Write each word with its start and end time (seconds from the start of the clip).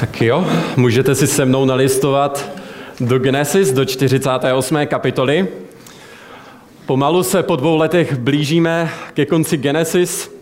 Tak 0.00 0.22
jo, 0.22 0.46
můžete 0.76 1.14
si 1.14 1.26
se 1.26 1.44
mnou 1.44 1.64
nalistovat 1.64 2.50
do 3.00 3.18
Genesis, 3.18 3.72
do 3.72 3.84
48. 3.84 4.78
kapitoly. 4.86 5.48
Pomalu 6.86 7.22
se 7.22 7.42
po 7.42 7.56
dvou 7.56 7.76
letech 7.76 8.18
blížíme 8.18 8.90
ke 9.14 9.26
konci 9.26 9.56
Genesis. 9.56 10.38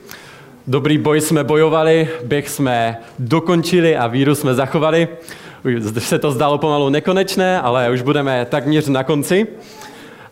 Dobrý 0.67 0.99
boj 0.99 1.21
jsme 1.21 1.45
bojovali, 1.45 2.09
běh 2.25 2.49
jsme 2.49 2.97
dokončili 3.19 3.97
a 3.97 4.07
víru 4.07 4.35
jsme 4.35 4.55
zachovali. 4.55 5.09
Už 5.65 6.05
se 6.05 6.19
to 6.19 6.31
zdalo 6.31 6.59
pomalu 6.59 6.89
nekonečné, 6.89 7.61
ale 7.61 7.91
už 7.91 8.03
budeme 8.03 8.45
takměř 8.45 8.89
na 8.89 9.05
konci. 9.05 9.47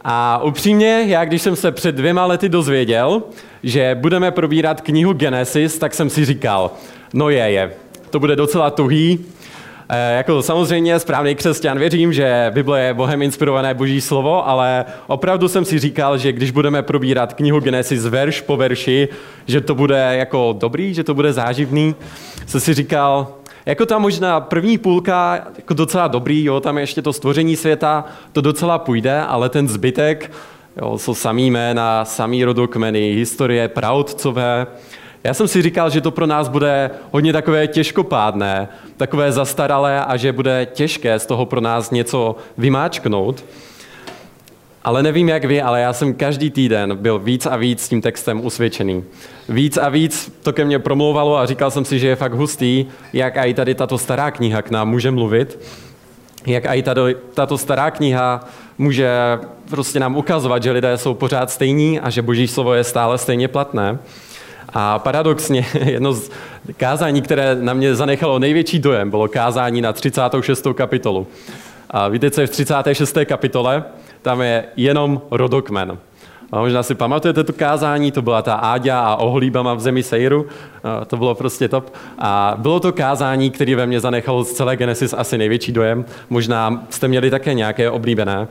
A 0.05 0.43
upřímně, 0.43 1.05
já 1.07 1.25
když 1.25 1.43
jsem 1.43 1.57
se 1.57 1.73
před 1.73 1.95
dvěma 1.95 2.27
lety 2.27 2.49
dozvěděl, 2.49 3.23
že 3.63 3.97
budeme 4.01 4.31
probírat 4.31 4.81
knihu 4.81 5.13
Genesis, 5.13 5.79
tak 5.79 5.95
jsem 5.95 6.11
si 6.11 6.25
říkal, 6.25 6.71
no 7.15 7.31
je, 7.31 7.51
je, 7.51 7.73
to 8.15 8.21
bude 8.21 8.37
docela 8.37 8.71
tuhý, 8.71 9.19
e, 9.89 10.17
jako 10.17 10.43
samozřejmě 10.43 10.99
správný 10.99 11.35
křesťan 11.35 11.79
věřím, 11.79 12.13
že 12.13 12.51
Bible 12.55 12.83
je 12.83 12.95
Bohem 12.95 13.23
inspirované 13.23 13.75
boží 13.75 14.01
slovo, 14.01 14.49
ale 14.49 14.85
opravdu 15.07 15.49
jsem 15.49 15.65
si 15.65 15.79
říkal, 15.79 16.19
že 16.19 16.33
když 16.33 16.51
budeme 16.51 16.83
probírat 16.83 17.33
knihu 17.33 17.61
Genesis 17.61 18.07
verš 18.07 18.41
po 18.41 18.57
verši, 18.57 19.09
že 19.47 19.61
to 19.61 19.75
bude 19.75 20.09
jako 20.13 20.55
dobrý, 20.59 20.95
že 20.95 21.05
to 21.05 21.15
bude 21.15 21.33
záživný. 21.33 21.95
Jsem 22.47 22.61
si 22.61 22.75
říkal, 22.75 23.35
jako 23.67 23.87
ta 23.87 23.99
možná 23.99 24.41
první 24.41 24.79
půlka 24.79 25.47
jako 25.57 25.75
docela 25.75 26.09
dobrý, 26.09 26.45
jo, 26.45 26.61
tam 26.61 26.79
je 26.79 26.83
ještě 26.83 27.03
to 27.03 27.13
stvoření 27.13 27.57
světa, 27.57 28.05
to 28.33 28.41
docela 28.41 28.79
půjde, 28.79 29.21
ale 29.21 29.49
ten 29.49 29.69
zbytek, 29.69 30.31
jo, 30.77 30.99
jsou 30.99 31.15
samý 31.15 31.51
jména, 31.51 32.05
samý 32.05 32.45
rodokmeny, 32.45 33.15
historie, 33.15 33.69
praotcové, 33.69 34.67
já 35.25 35.35
jsem 35.35 35.49
si 35.49 35.63
říkal, 35.63 35.91
že 35.91 36.01
to 36.01 36.11
pro 36.11 36.27
nás 36.27 36.49
bude 36.49 36.91
hodně 37.11 37.33
takové 37.33 37.67
těžkopádné, 37.67 38.69
takové 38.97 39.33
zastaralé 39.33 40.05
a 40.05 40.17
že 40.17 40.33
bude 40.33 40.67
těžké 40.73 41.19
z 41.19 41.27
toho 41.27 41.47
pro 41.47 41.61
nás 41.61 41.91
něco 41.91 42.37
vymáčknout. 42.59 43.45
Ale 44.85 45.03
nevím, 45.03 45.29
jak 45.29 45.45
vy, 45.45 45.63
ale 45.63 45.81
já 45.81 45.93
jsem 45.93 46.15
každý 46.15 46.51
týden 46.51 46.97
byl 46.97 47.19
víc 47.19 47.47
a 47.47 47.57
víc 47.57 47.83
s 47.83 47.89
tím 47.89 48.01
textem 48.01 48.47
usvědčený. 48.47 49.05
Víc 49.49 49.77
a 49.77 49.89
víc 49.89 50.33
to 50.43 50.53
ke 50.53 50.65
mně 50.65 50.79
promlouvalo 50.79 51.39
a 51.39 51.47
říkal 51.47 51.71
jsem 51.71 51.85
si, 51.85 51.99
že 51.99 52.09
je 52.09 52.17
fakt 52.17 52.33
hustý, 52.33 52.87
jak 53.13 53.37
i 53.37 53.55
tady 53.55 53.75
tato 53.75 53.99
stará 53.99 54.31
kniha 54.31 54.63
k 54.63 54.71
nám 54.71 54.89
může 54.89 55.11
mluvit, 55.11 55.59
jak 56.47 56.65
i 56.67 56.83
tady, 56.83 57.17
tato 57.35 57.59
stará 57.59 57.91
kniha 57.91 58.45
může 58.79 59.11
prostě 59.71 60.01
nám 60.01 60.17
ukazovat, 60.17 60.63
že 60.63 60.73
lidé 60.73 60.99
jsou 60.99 61.15
pořád 61.15 61.51
stejní 61.51 62.01
a 62.01 62.11
že 62.11 62.23
boží 62.23 62.49
slovo 62.49 62.75
je 62.75 62.85
stále 62.85 63.19
stejně 63.19 63.49
platné. 63.49 63.99
A 64.75 64.99
paradoxně 64.99 65.67
jedno 65.85 66.13
z 66.13 66.31
kázání, 66.77 67.23
které 67.23 67.57
na 67.61 67.75
mě 67.75 67.95
zanechalo 67.95 68.39
největší 68.39 68.79
dojem, 68.79 69.11
bylo 69.11 69.29
kázání 69.29 69.81
na 69.81 69.93
36. 69.93 70.67
kapitolu. 70.75 71.27
A 71.91 72.09
víte, 72.09 72.31
co 72.31 72.41
je 72.41 72.47
v 72.47 72.51
36. 72.51 73.19
kapitole? 73.25 73.85
Tam 74.23 74.41
je 74.41 74.65
jenom 74.77 75.23
rodokmen. 75.31 75.99
A 76.53 76.61
možná 76.61 76.83
si 76.83 76.95
pamatujete 76.95 77.45
to 77.45 77.53
kázání, 77.53 78.13
to 78.13 78.23
byla 78.23 78.43
ta 78.43 78.55
Áďa 78.55 79.01
a 79.01 79.17
ohlíbama 79.17 79.75
v 79.75 79.81
zemi 79.81 80.03
Sejru, 80.03 80.47
a 80.85 81.05
to 81.05 81.17
bylo 81.17 81.35
prostě 81.35 81.69
top. 81.69 81.95
A 82.19 82.55
bylo 82.59 82.81
to 82.81 82.93
kázání, 82.93 83.51
které 83.51 83.77
ve 83.77 83.87
mně 83.87 84.01
zanechalo 84.01 84.45
z 84.45 84.53
celé 84.53 84.77
Genesis 84.77 85.15
asi 85.19 85.39
největší 85.39 85.73
dojem. 85.73 86.05
Možná 86.31 86.87
jste 86.91 87.09
měli 87.09 87.31
také 87.31 87.55
nějaké 87.55 87.91
oblíbené. 87.91 88.49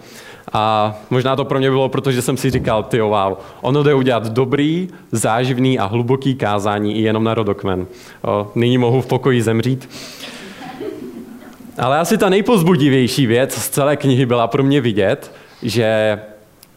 A 0.54 0.96
možná 1.10 1.36
to 1.36 1.46
pro 1.46 1.60
mě 1.60 1.70
bylo, 1.70 1.90
protože 1.90 2.22
jsem 2.22 2.38
si 2.38 2.50
říkal, 2.50 2.84
ty 2.84 3.02
wow, 3.02 3.34
ono 3.62 3.84
jde 3.84 3.94
udělat 3.94 4.28
dobrý, 4.28 4.88
záživný 5.12 5.80
a 5.80 5.86
hluboký 5.86 6.36
kázání 6.36 6.96
i 6.96 7.02
jenom 7.02 7.24
na 7.24 7.34
rodokmen. 7.34 7.88
O, 8.22 8.52
nyní 8.56 8.78
mohu 8.78 9.02
v 9.02 9.06
pokoji 9.06 9.42
zemřít. 9.42 9.90
Ale 11.78 12.00
asi 12.00 12.18
ta 12.18 12.30
nejpozbudivější 12.30 13.28
věc 13.28 13.54
z 13.54 13.70
celé 13.70 13.98
knihy 13.98 14.26
byla 14.26 14.48
pro 14.48 14.64
mě 14.64 14.82
vidět, 14.82 15.32
že 15.64 16.20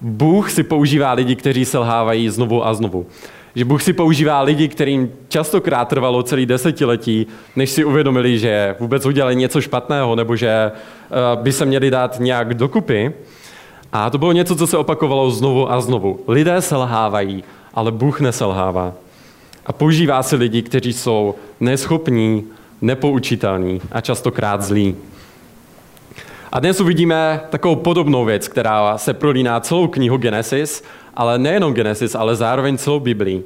Bůh 0.00 0.50
si 0.50 0.62
používá 0.62 1.12
lidi, 1.12 1.36
kteří 1.36 1.64
selhávají 1.64 2.28
znovu 2.28 2.66
a 2.66 2.74
znovu. 2.74 3.06
Že 3.54 3.64
Bůh 3.64 3.82
si 3.82 3.92
používá 3.92 4.42
lidi, 4.42 4.68
kterým 4.68 5.12
častokrát 5.28 5.88
trvalo 5.88 6.22
celý 6.22 6.46
desetiletí, 6.46 7.26
než 7.56 7.70
si 7.70 7.84
uvědomili, 7.84 8.38
že 8.38 8.74
vůbec 8.80 9.06
udělali 9.06 9.36
něco 9.36 9.60
špatného, 9.60 10.16
nebo 10.16 10.36
že 10.36 10.48
eh, 10.48 10.72
by 11.34 11.52
se 11.52 11.64
měli 11.64 11.90
dát 11.90 12.20
nějak 12.20 12.54
dokupy. 12.54 13.12
A 13.98 14.10
to 14.10 14.18
bylo 14.18 14.32
něco, 14.32 14.56
co 14.56 14.66
se 14.66 14.76
opakovalo 14.76 15.30
znovu 15.30 15.72
a 15.72 15.80
znovu. 15.80 16.20
Lidé 16.28 16.62
selhávají, 16.62 17.44
ale 17.74 17.92
Bůh 17.92 18.20
neselhává. 18.20 18.92
A 19.66 19.72
používá 19.72 20.22
si 20.22 20.36
lidi, 20.36 20.62
kteří 20.62 20.92
jsou 20.92 21.34
neschopní, 21.60 22.44
nepoučitelní 22.82 23.80
a 23.92 24.00
častokrát 24.00 24.62
zlí. 24.62 24.96
A 26.52 26.60
dnes 26.60 26.80
uvidíme 26.80 27.40
takovou 27.50 27.76
podobnou 27.76 28.24
věc, 28.24 28.48
která 28.48 28.98
se 28.98 29.14
prolíná 29.14 29.60
celou 29.60 29.88
knihu 29.88 30.16
Genesis, 30.16 30.84
ale 31.14 31.38
nejenom 31.38 31.74
Genesis, 31.74 32.14
ale 32.14 32.36
zároveň 32.36 32.78
celou 32.78 33.00
Biblii. 33.00 33.44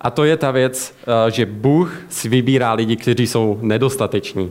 A 0.00 0.10
to 0.10 0.24
je 0.24 0.36
ta 0.36 0.50
věc, 0.50 0.94
eh, 1.02 1.30
že 1.30 1.46
Bůh 1.46 1.96
si 2.08 2.28
vybírá 2.28 2.72
lidi, 2.72 2.96
kteří 2.96 3.26
jsou 3.26 3.58
nedostateční. 3.62 4.50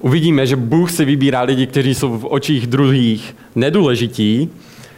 Uvidíme, 0.00 0.46
že 0.46 0.56
Bůh 0.56 0.90
si 0.90 1.04
vybírá 1.04 1.42
lidi, 1.42 1.66
kteří 1.66 1.94
jsou 1.94 2.18
v 2.18 2.24
očích 2.24 2.66
druhých 2.66 3.36
nedůležití, 3.54 4.50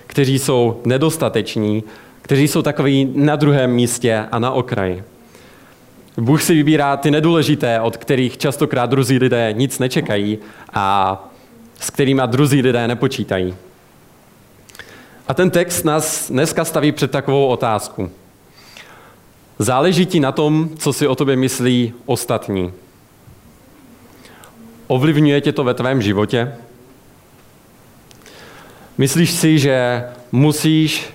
kteří 0.07 0.39
jsou 0.39 0.81
nedostateční, 0.85 1.85
kteří 2.23 2.49
jsou 2.49 2.63
takový 2.63 3.13
na 3.15 3.37
druhém 3.37 3.71
místě 3.71 4.25
a 4.33 4.39
na 4.39 4.51
okraji. 4.51 5.05
Bůh 6.17 6.43
si 6.43 6.55
vybírá 6.55 6.97
ty 6.97 7.11
nedůležité, 7.11 7.81
od 7.81 7.97
kterých 7.97 8.39
častokrát 8.39 8.91
druzí 8.91 9.19
lidé 9.19 9.53
nic 9.53 9.79
nečekají 9.79 10.39
a 10.73 11.17
s 11.81 11.91
kterými 11.91 12.23
druzí 12.27 12.63
lidé 12.63 12.89
nepočítají. 12.89 13.55
A 15.29 15.35
ten 15.35 15.51
text 15.51 15.85
nás 15.85 16.31
dneska 16.31 16.65
staví 16.65 16.93
před 16.93 17.11
takovou 17.11 17.47
otázku. 17.47 18.11
Záleží 19.59 20.07
ti 20.07 20.21
na 20.21 20.33
tom, 20.33 20.71
co 20.79 20.93
si 20.93 21.07
o 21.07 21.15
tobě 21.15 21.37
myslí 21.37 21.93
ostatní. 22.07 22.73
Ovlivňuje 24.93 25.41
tě 25.41 25.53
to 25.53 25.65
ve 25.65 25.75
tvém 25.75 26.03
životě? 26.03 26.53
Myslíš 28.99 29.31
si, 29.31 29.59
že 29.59 30.05
musíš 30.33 31.11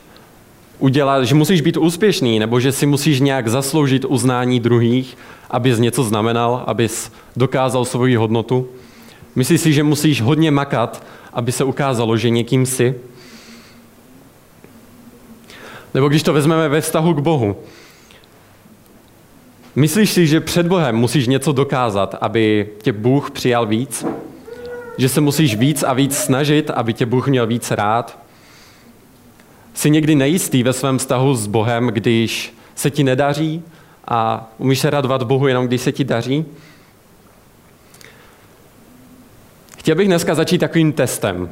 udělat, 0.79 1.23
že 1.23 1.35
musíš 1.35 1.61
být 1.61 1.77
úspěšný, 1.77 2.39
nebo 2.39 2.59
že 2.59 2.71
si 2.71 2.85
musíš 2.85 3.19
nějak 3.19 3.47
zasloužit 3.47 4.05
uznání 4.05 4.59
druhých, 4.59 5.17
abys 5.49 5.79
něco 5.79 6.03
znamenal, 6.03 6.63
abys 6.67 7.11
dokázal 7.35 7.85
svoji 7.85 8.15
hodnotu? 8.15 8.67
Myslíš 9.35 9.61
si, 9.61 9.73
že 9.73 9.83
musíš 9.83 10.21
hodně 10.21 10.51
makat, 10.51 11.03
aby 11.33 11.51
se 11.51 11.63
ukázalo, 11.63 12.17
že 12.17 12.29
někým 12.29 12.65
jsi? 12.65 12.95
Nebo 15.93 16.09
když 16.09 16.23
to 16.23 16.33
vezmeme 16.33 16.69
ve 16.69 16.81
vztahu 16.81 17.13
k 17.13 17.19
Bohu, 17.19 17.55
myslíš 19.77 20.11
si, 20.11 20.27
že 20.27 20.41
před 20.41 20.67
Bohem 20.67 20.95
musíš 20.95 21.27
něco 21.27 21.51
dokázat, 21.51 22.15
aby 22.21 22.69
tě 22.81 22.91
Bůh 22.93 23.31
přijal 23.31 23.65
víc? 23.65 24.05
Že 24.97 25.09
se 25.09 25.21
musíš 25.21 25.55
víc 25.55 25.83
a 25.83 25.93
víc 25.93 26.17
snažit, 26.17 26.69
aby 26.69 26.93
tě 26.93 27.05
Bůh 27.05 27.27
měl 27.27 27.47
víc 27.47 27.71
rád? 27.71 28.19
Jsi 29.73 29.89
někdy 29.89 30.15
nejistý 30.15 30.63
ve 30.63 30.73
svém 30.73 30.97
vztahu 30.97 31.35
s 31.35 31.47
Bohem, 31.47 31.87
když 31.87 32.53
se 32.75 32.91
ti 32.91 33.03
nedaří 33.03 33.63
a 34.07 34.49
umíš 34.57 34.79
se 34.79 34.89
radovat 34.89 35.23
Bohu 35.23 35.47
jenom, 35.47 35.67
když 35.67 35.81
se 35.81 35.91
ti 35.91 36.03
daří? 36.03 36.45
Chtěl 39.77 39.95
bych 39.95 40.07
dneska 40.07 40.35
začít 40.35 40.57
takovým 40.57 40.93
testem. 40.93 41.49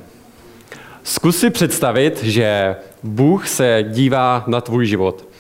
Zkus 1.04 1.38
si 1.38 1.50
představit, 1.50 2.24
že 2.24 2.76
Bůh 3.04 3.48
se 3.48 3.86
dívá 3.90 4.44
na 4.48 4.62
tvůj 4.62 4.86
život. 4.86 5.35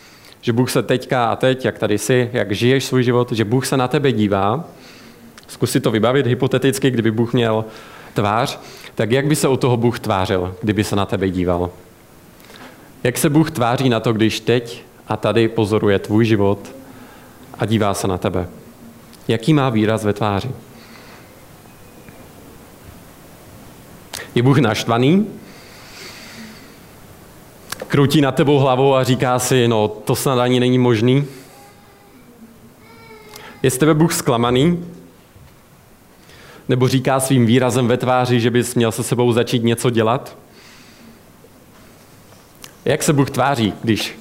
Že 0.45 0.53
Bůh 0.53 0.71
se 0.71 0.83
teďka 0.83 1.25
a 1.25 1.35
teď, 1.35 1.65
jak 1.65 1.79
tady 1.79 1.97
jsi, 1.97 2.29
jak 2.33 2.51
žiješ 2.51 2.85
svůj 2.85 3.03
život, 3.03 3.31
že 3.31 3.45
Bůh 3.45 3.65
se 3.65 3.77
na 3.77 3.87
tebe 3.87 4.11
dívá. 4.11 4.63
Zkus 5.47 5.71
si 5.71 5.79
to 5.79 5.91
vybavit 5.91 6.27
hypoteticky, 6.27 6.91
kdyby 6.91 7.11
Bůh 7.11 7.33
měl 7.33 7.65
tvář, 8.13 8.59
tak 8.95 9.11
jak 9.11 9.27
by 9.27 9.35
se 9.35 9.47
u 9.47 9.57
toho 9.57 9.77
Bůh 9.77 9.99
tvářil, 9.99 10.55
kdyby 10.61 10.83
se 10.83 10.95
na 10.95 11.05
tebe 11.05 11.29
díval? 11.29 11.69
Jak 13.03 13.17
se 13.17 13.29
Bůh 13.29 13.51
tváří 13.51 13.89
na 13.89 13.99
to, 13.99 14.13
když 14.13 14.39
teď 14.39 14.83
a 15.07 15.17
tady 15.17 15.47
pozoruje 15.47 15.99
tvůj 15.99 16.25
život 16.25 16.75
a 17.59 17.65
dívá 17.65 17.93
se 17.93 18.07
na 18.07 18.17
tebe? 18.17 18.47
Jaký 19.27 19.53
má 19.53 19.69
výraz 19.69 20.03
ve 20.03 20.13
tváři? 20.13 20.51
Je 24.35 24.43
Bůh 24.43 24.57
naštvaný? 24.57 25.27
Kroutí 27.95 28.21
nad 28.21 28.35
tebou 28.35 28.57
hlavou 28.57 28.95
a 28.95 29.03
říká 29.03 29.39
si, 29.39 29.67
no 29.67 29.87
to 29.87 30.15
snad 30.15 30.39
ani 30.39 30.59
není 30.59 30.77
možný. 30.77 31.25
Je 33.63 33.71
z 33.71 33.77
tebe 33.77 33.93
Bůh 33.93 34.13
zklamaný? 34.13 34.85
Nebo 36.69 36.87
říká 36.87 37.19
svým 37.19 37.45
výrazem 37.45 37.87
ve 37.87 37.97
tváři, 37.97 38.39
že 38.39 38.51
bys 38.51 38.75
měl 38.75 38.91
se 38.91 39.03
sebou 39.03 39.31
začít 39.31 39.63
něco 39.63 39.89
dělat? 39.89 40.37
Jak 42.85 43.03
se 43.03 43.13
Bůh 43.13 43.29
tváří, 43.29 43.73
když 43.83 44.19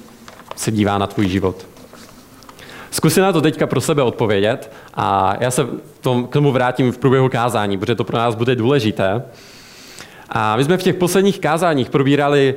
se 0.55 0.71
dívá 0.71 0.97
na 0.97 1.07
tvůj 1.07 1.27
život? 1.27 1.67
Zkusím 2.91 3.23
na 3.23 3.33
to 3.33 3.41
teďka 3.41 3.67
pro 3.67 3.81
sebe 3.81 4.03
odpovědět 4.03 4.71
a 4.93 5.35
já 5.39 5.51
se 5.51 5.67
tom, 6.01 6.27
k 6.27 6.33
tomu 6.33 6.51
vrátím 6.51 6.91
v 6.91 6.97
průběhu 6.97 7.29
kázání, 7.29 7.77
protože 7.77 7.95
to 7.95 8.03
pro 8.03 8.17
nás 8.17 8.35
bude 8.35 8.55
důležité. 8.55 9.23
A 10.29 10.55
my 10.55 10.63
jsme 10.63 10.77
v 10.77 10.83
těch 10.83 10.95
posledních 10.95 11.39
kázáních 11.39 11.89
probírali 11.89 12.55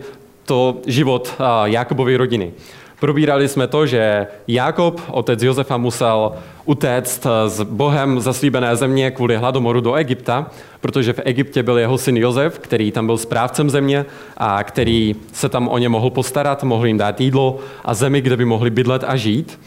to 0.48 0.76
život 0.86 1.34
Jakobovy 1.64 2.16
rodiny. 2.16 2.52
Probírali 3.00 3.48
jsme 3.48 3.66
to, 3.66 3.86
že 3.86 4.26
Jakob, 4.48 5.00
otec 5.10 5.42
Josefa, 5.42 5.76
musel 5.76 6.32
utéct 6.64 7.26
z 7.46 7.62
Bohem 7.62 8.20
zaslíbené 8.20 8.76
země 8.76 9.10
kvůli 9.10 9.36
hladomoru 9.36 9.80
do 9.80 9.94
Egypta, 9.94 10.46
protože 10.80 11.12
v 11.12 11.20
Egyptě 11.24 11.62
byl 11.62 11.78
jeho 11.78 11.98
syn 11.98 12.16
Josef, 12.16 12.58
který 12.58 12.92
tam 12.92 13.06
byl 13.06 13.18
správcem 13.18 13.70
země 13.70 14.06
a 14.36 14.64
který 14.64 15.16
se 15.32 15.48
tam 15.48 15.68
o 15.68 15.78
ně 15.78 15.88
mohl 15.88 16.10
postarat, 16.10 16.64
mohl 16.64 16.86
jim 16.86 16.98
dát 16.98 17.20
jídlo 17.20 17.58
a 17.84 17.94
zemi, 17.94 18.20
kde 18.20 18.36
by 18.36 18.44
mohli 18.44 18.70
bydlet 18.70 19.04
a 19.06 19.16
žít. 19.16 19.58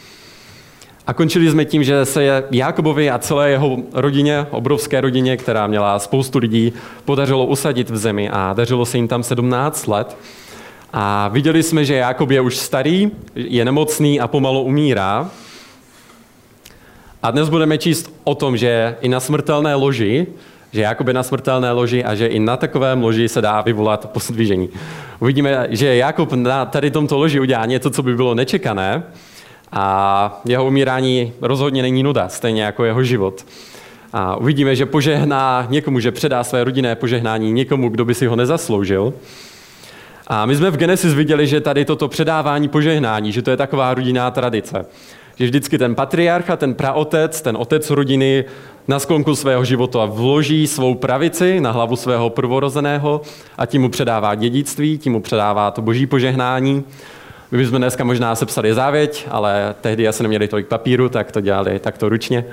A 1.07 1.13
končili 1.13 1.51
jsme 1.51 1.65
tím, 1.65 1.83
že 1.83 2.05
se 2.05 2.43
Jakobovi 2.51 3.09
a 3.09 3.19
celé 3.19 3.49
jeho 3.49 3.77
rodině, 3.93 4.47
obrovské 4.51 5.01
rodině, 5.01 5.37
která 5.37 5.67
měla 5.67 5.99
spoustu 5.99 6.39
lidí, 6.39 6.73
podařilo 7.05 7.45
usadit 7.45 7.89
v 7.89 7.97
zemi 7.97 8.29
a 8.29 8.53
dařilo 8.53 8.85
se 8.85 8.97
jim 8.97 9.07
tam 9.07 9.23
17 9.23 9.87
let. 9.87 10.17
A 10.93 11.27
viděli 11.27 11.63
jsme, 11.63 11.85
že 11.85 11.95
Jakob 11.95 12.31
je 12.31 12.41
už 12.41 12.57
starý, 12.57 13.11
je 13.35 13.65
nemocný 13.65 14.19
a 14.19 14.27
pomalu 14.27 14.61
umírá. 14.61 15.29
A 17.23 17.31
dnes 17.31 17.49
budeme 17.49 17.77
číst 17.77 18.13
o 18.23 18.35
tom, 18.35 18.57
že 18.57 18.95
i 19.01 19.09
na 19.09 19.19
smrtelné 19.19 19.75
loži, 19.75 20.27
že 20.73 20.81
Jakob 20.81 21.07
je 21.07 21.13
na 21.13 21.23
smrtelné 21.23 21.71
loži 21.71 22.03
a 22.03 22.15
že 22.15 22.27
i 22.27 22.39
na 22.39 22.57
takovém 22.57 23.03
loži 23.03 23.29
se 23.29 23.41
dá 23.41 23.61
vyvolat 23.61 24.09
posdvížení. 24.11 24.69
Uvidíme, 25.19 25.67
že 25.69 25.95
Jakob 25.95 26.33
na 26.33 26.65
tady 26.65 26.91
tomto 26.91 27.17
loži 27.17 27.39
udělá 27.39 27.65
něco, 27.65 27.89
co 27.89 28.03
by 28.03 28.15
bylo 28.15 28.35
nečekané 28.35 29.03
a 29.71 30.41
jeho 30.45 30.67
umírání 30.67 31.33
rozhodně 31.41 31.81
není 31.81 32.03
nuda, 32.03 32.29
stejně 32.29 32.63
jako 32.63 32.83
jeho 32.83 33.03
život. 33.03 33.45
A 34.13 34.35
uvidíme, 34.35 34.75
že 34.75 34.85
požehná 34.85 35.67
někomu, 35.69 35.99
že 35.99 36.11
předá 36.11 36.43
své 36.43 36.63
rodinné 36.63 36.95
požehnání 36.95 37.51
někomu, 37.51 37.89
kdo 37.89 38.05
by 38.05 38.13
si 38.13 38.25
ho 38.25 38.35
nezasloužil. 38.35 39.13
A 40.33 40.45
my 40.45 40.55
jsme 40.55 40.71
v 40.71 40.77
Genesis 40.77 41.13
viděli, 41.13 41.47
že 41.47 41.61
tady 41.61 41.85
toto 41.85 42.07
předávání 42.07 42.67
požehnání, 42.67 43.31
že 43.31 43.41
to 43.41 43.51
je 43.51 43.57
taková 43.57 43.93
rodinná 43.93 44.31
tradice. 44.31 44.85
Že 45.35 45.45
vždycky 45.45 45.77
ten 45.77 45.95
patriarcha, 45.95 46.57
ten 46.57 46.73
praotec, 46.73 47.41
ten 47.41 47.57
otec 47.57 47.89
rodiny 47.89 48.45
na 48.87 48.99
sklonku 48.99 49.35
svého 49.35 49.65
života 49.65 50.05
vloží 50.05 50.67
svou 50.67 50.95
pravici 50.95 51.61
na 51.61 51.71
hlavu 51.71 51.95
svého 51.95 52.29
prvorozeného 52.29 53.21
a 53.57 53.65
tím 53.65 53.81
mu 53.81 53.89
předává 53.89 54.35
dědictví, 54.35 54.97
tím 54.97 55.13
mu 55.13 55.21
předává 55.21 55.71
to 55.71 55.81
boží 55.81 56.05
požehnání. 56.05 56.83
My 57.51 57.57
bychom 57.57 57.77
dneska 57.77 58.03
možná 58.03 58.35
sepsali 58.35 58.73
závěť, 58.73 59.27
ale 59.31 59.75
tehdy 59.81 60.07
asi 60.07 60.23
neměli 60.23 60.47
tolik 60.47 60.67
papíru, 60.67 61.09
tak 61.09 61.31
to 61.31 61.41
dělali 61.41 61.79
takto 61.79 62.09
ručně. 62.09 62.45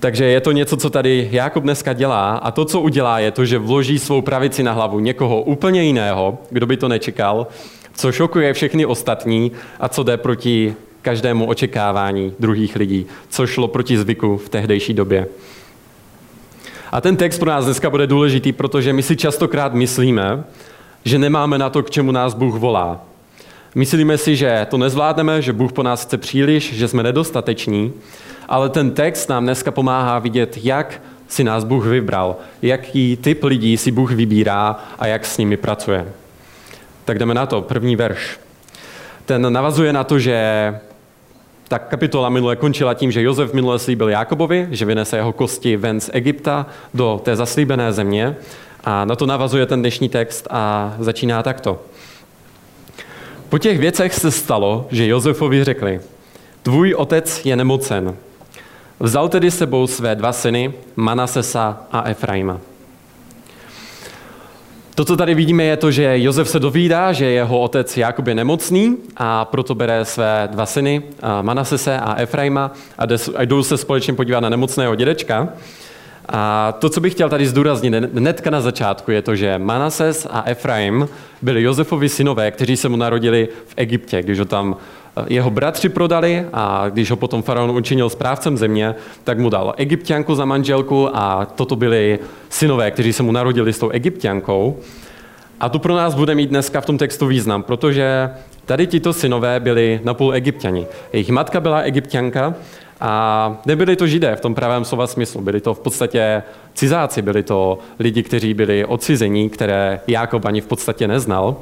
Takže 0.00 0.24
je 0.24 0.40
to 0.40 0.52
něco, 0.52 0.76
co 0.76 0.90
tady 0.90 1.28
Jakob 1.32 1.64
dneska 1.64 1.92
dělá 1.92 2.36
a 2.36 2.50
to, 2.50 2.64
co 2.64 2.80
udělá, 2.80 3.18
je 3.18 3.30
to, 3.30 3.44
že 3.44 3.58
vloží 3.58 3.98
svou 3.98 4.22
pravici 4.22 4.62
na 4.62 4.72
hlavu 4.72 5.00
někoho 5.00 5.42
úplně 5.42 5.82
jiného, 5.82 6.38
kdo 6.50 6.66
by 6.66 6.76
to 6.76 6.88
nečekal, 6.88 7.46
co 7.94 8.12
šokuje 8.12 8.52
všechny 8.52 8.86
ostatní 8.86 9.52
a 9.80 9.88
co 9.88 10.02
jde 10.02 10.16
proti 10.16 10.74
každému 11.02 11.46
očekávání 11.46 12.32
druhých 12.40 12.76
lidí, 12.76 13.06
co 13.28 13.46
šlo 13.46 13.68
proti 13.68 13.98
zvyku 13.98 14.36
v 14.36 14.48
tehdejší 14.48 14.94
době. 14.94 15.26
A 16.92 17.00
ten 17.00 17.16
text 17.16 17.38
pro 17.38 17.50
nás 17.50 17.64
dneska 17.64 17.90
bude 17.90 18.06
důležitý, 18.06 18.52
protože 18.52 18.92
my 18.92 19.02
si 19.02 19.16
častokrát 19.16 19.74
myslíme, 19.74 20.44
že 21.04 21.18
nemáme 21.18 21.58
na 21.58 21.70
to, 21.70 21.82
k 21.82 21.90
čemu 21.90 22.12
nás 22.12 22.34
Bůh 22.34 22.54
volá. 22.54 23.00
Myslíme 23.74 24.18
si, 24.18 24.36
že 24.36 24.66
to 24.70 24.78
nezvládneme, 24.78 25.42
že 25.42 25.52
Bůh 25.52 25.72
po 25.72 25.82
nás 25.82 26.04
chce 26.04 26.18
příliš, 26.18 26.72
že 26.74 26.88
jsme 26.88 27.02
nedostateční, 27.02 27.92
ale 28.50 28.68
ten 28.68 28.90
text 28.90 29.28
nám 29.28 29.44
dneska 29.44 29.70
pomáhá 29.70 30.18
vidět, 30.18 30.58
jak 30.62 31.02
si 31.28 31.44
nás 31.44 31.64
Bůh 31.64 31.86
vybral, 31.86 32.36
jaký 32.62 33.16
typ 33.16 33.44
lidí 33.44 33.76
si 33.76 33.90
Bůh 33.92 34.12
vybírá 34.12 34.76
a 34.98 35.06
jak 35.06 35.26
s 35.26 35.38
nimi 35.38 35.56
pracuje. 35.56 36.06
Tak 37.04 37.18
jdeme 37.18 37.34
na 37.34 37.46
to, 37.46 37.62
první 37.62 37.96
verš. 37.96 38.38
Ten 39.24 39.52
navazuje 39.52 39.92
na 39.92 40.04
to, 40.04 40.18
že 40.18 40.74
ta 41.68 41.78
kapitola 41.78 42.28
minule 42.28 42.56
končila 42.56 42.94
tím, 42.94 43.12
že 43.12 43.22
Josef 43.22 43.52
minule 43.52 43.78
slíbil 43.78 44.08
Jakobovi, 44.08 44.68
že 44.70 44.84
vynese 44.84 45.16
jeho 45.16 45.32
kosti 45.32 45.76
ven 45.76 46.00
z 46.00 46.10
Egypta 46.12 46.66
do 46.94 47.20
té 47.24 47.36
zaslíbené 47.36 47.92
země. 47.92 48.36
A 48.84 49.04
na 49.04 49.16
to 49.16 49.26
navazuje 49.26 49.66
ten 49.66 49.80
dnešní 49.80 50.08
text 50.08 50.46
a 50.50 50.94
začíná 50.98 51.42
takto. 51.42 51.80
Po 53.48 53.58
těch 53.58 53.78
věcech 53.78 54.14
se 54.14 54.30
stalo, 54.30 54.86
že 54.90 55.06
Josefovi 55.06 55.64
řekli, 55.64 56.00
tvůj 56.62 56.94
otec 56.94 57.46
je 57.46 57.56
nemocen. 57.56 58.16
Vzal 59.02 59.28
tedy 59.28 59.50
sebou 59.50 59.86
své 59.86 60.14
dva 60.14 60.32
syny, 60.32 60.72
Manasesa 60.96 61.80
a 61.92 62.08
Efraima. 62.08 62.60
To, 64.94 65.04
co 65.04 65.16
tady 65.16 65.34
vidíme, 65.34 65.64
je 65.64 65.76
to, 65.76 65.90
že 65.90 66.22
Josef 66.22 66.48
se 66.48 66.58
dovídá, 66.58 67.12
že 67.12 67.24
jeho 67.24 67.60
otec 67.60 67.96
Jakub 67.96 68.26
je 68.26 68.34
nemocný 68.34 68.96
a 69.16 69.44
proto 69.44 69.74
bere 69.74 70.04
své 70.04 70.48
dva 70.52 70.66
syny, 70.66 71.02
Manasese 71.42 71.98
a 71.98 72.14
Efraima, 72.20 72.72
a 73.36 73.44
jdou 73.44 73.62
se 73.62 73.76
společně 73.76 74.14
podívat 74.14 74.40
na 74.40 74.48
nemocného 74.48 74.94
dědečka. 74.94 75.48
A 76.28 76.72
to, 76.78 76.88
co 76.88 77.00
bych 77.00 77.12
chtěl 77.12 77.28
tady 77.28 77.46
zdůraznit 77.46 77.94
hnedka 77.94 78.50
na 78.50 78.60
začátku, 78.60 79.10
je 79.10 79.22
to, 79.22 79.36
že 79.36 79.58
Manases 79.58 80.26
a 80.30 80.42
Efraim 80.46 81.08
byli 81.42 81.62
Josefovi 81.62 82.08
synové, 82.08 82.50
kteří 82.50 82.76
se 82.76 82.88
mu 82.88 82.96
narodili 82.96 83.48
v 83.66 83.74
Egyptě, 83.76 84.22
když 84.22 84.38
ho 84.38 84.44
tam 84.44 84.76
eh, 84.76 84.99
jeho 85.26 85.50
bratři 85.50 85.88
prodali 85.88 86.46
a 86.52 86.88
když 86.88 87.10
ho 87.10 87.16
potom 87.16 87.42
faraon 87.42 87.70
učinil 87.70 88.10
správcem 88.10 88.56
země, 88.56 88.94
tak 89.24 89.38
mu 89.38 89.50
dal 89.50 89.74
egyptianku 89.76 90.34
za 90.34 90.44
manželku 90.44 91.16
a 91.16 91.44
toto 91.54 91.76
byli 91.76 92.18
synové, 92.48 92.90
kteří 92.90 93.12
se 93.12 93.22
mu 93.22 93.32
narodili 93.32 93.72
s 93.72 93.78
tou 93.78 93.90
egyptiankou. 93.90 94.78
A 95.60 95.68
to 95.68 95.78
pro 95.78 95.94
nás 95.94 96.14
bude 96.14 96.34
mít 96.34 96.50
dneska 96.50 96.80
v 96.80 96.86
tom 96.86 96.98
textu 96.98 97.26
význam, 97.26 97.62
protože 97.62 98.30
tady 98.64 98.86
tito 98.86 99.12
synové 99.12 99.60
byli 99.60 100.00
napůl 100.04 100.34
egyptiani. 100.34 100.86
Jejich 101.12 101.30
matka 101.30 101.60
byla 101.60 101.80
egyptianka 101.80 102.54
a 103.00 103.56
nebyli 103.66 103.96
to 103.96 104.06
židé 104.06 104.36
v 104.36 104.40
tom 104.40 104.54
pravém 104.54 104.84
slova 104.84 105.06
smyslu, 105.06 105.40
byli 105.40 105.60
to 105.60 105.74
v 105.74 105.80
podstatě 105.80 106.42
cizáci, 106.74 107.22
byli 107.22 107.42
to 107.42 107.78
lidi, 107.98 108.22
kteří 108.22 108.54
byli 108.54 108.84
odcizení, 108.84 109.50
které 109.50 110.00
Jákob 110.06 110.44
ani 110.44 110.60
v 110.60 110.66
podstatě 110.66 111.08
neznal. 111.08 111.56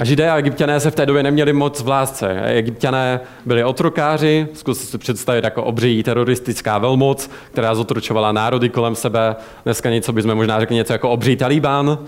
A 0.00 0.04
židé 0.04 0.30
a 0.30 0.38
egyptiané 0.38 0.80
se 0.80 0.90
v 0.90 0.94
té 0.94 1.06
době 1.06 1.22
neměli 1.22 1.52
moc 1.52 1.80
v 1.82 1.88
lásce. 1.88 2.42
Egyptiané 2.44 3.20
byli 3.46 3.64
otrokáři, 3.64 4.48
zkuste 4.54 4.86
si 4.86 4.98
představit 4.98 5.44
jako 5.44 5.64
obří 5.64 6.02
teroristická 6.02 6.78
velmoc, 6.78 7.30
která 7.52 7.74
zotročovala 7.74 8.32
národy 8.32 8.68
kolem 8.68 8.94
sebe. 8.94 9.36
Dneska 9.64 9.90
něco 9.90 10.12
bychom 10.12 10.34
možná 10.34 10.60
řekli 10.60 10.76
něco 10.76 10.92
jako 10.92 11.10
obří 11.10 11.36
talibán. 11.36 11.98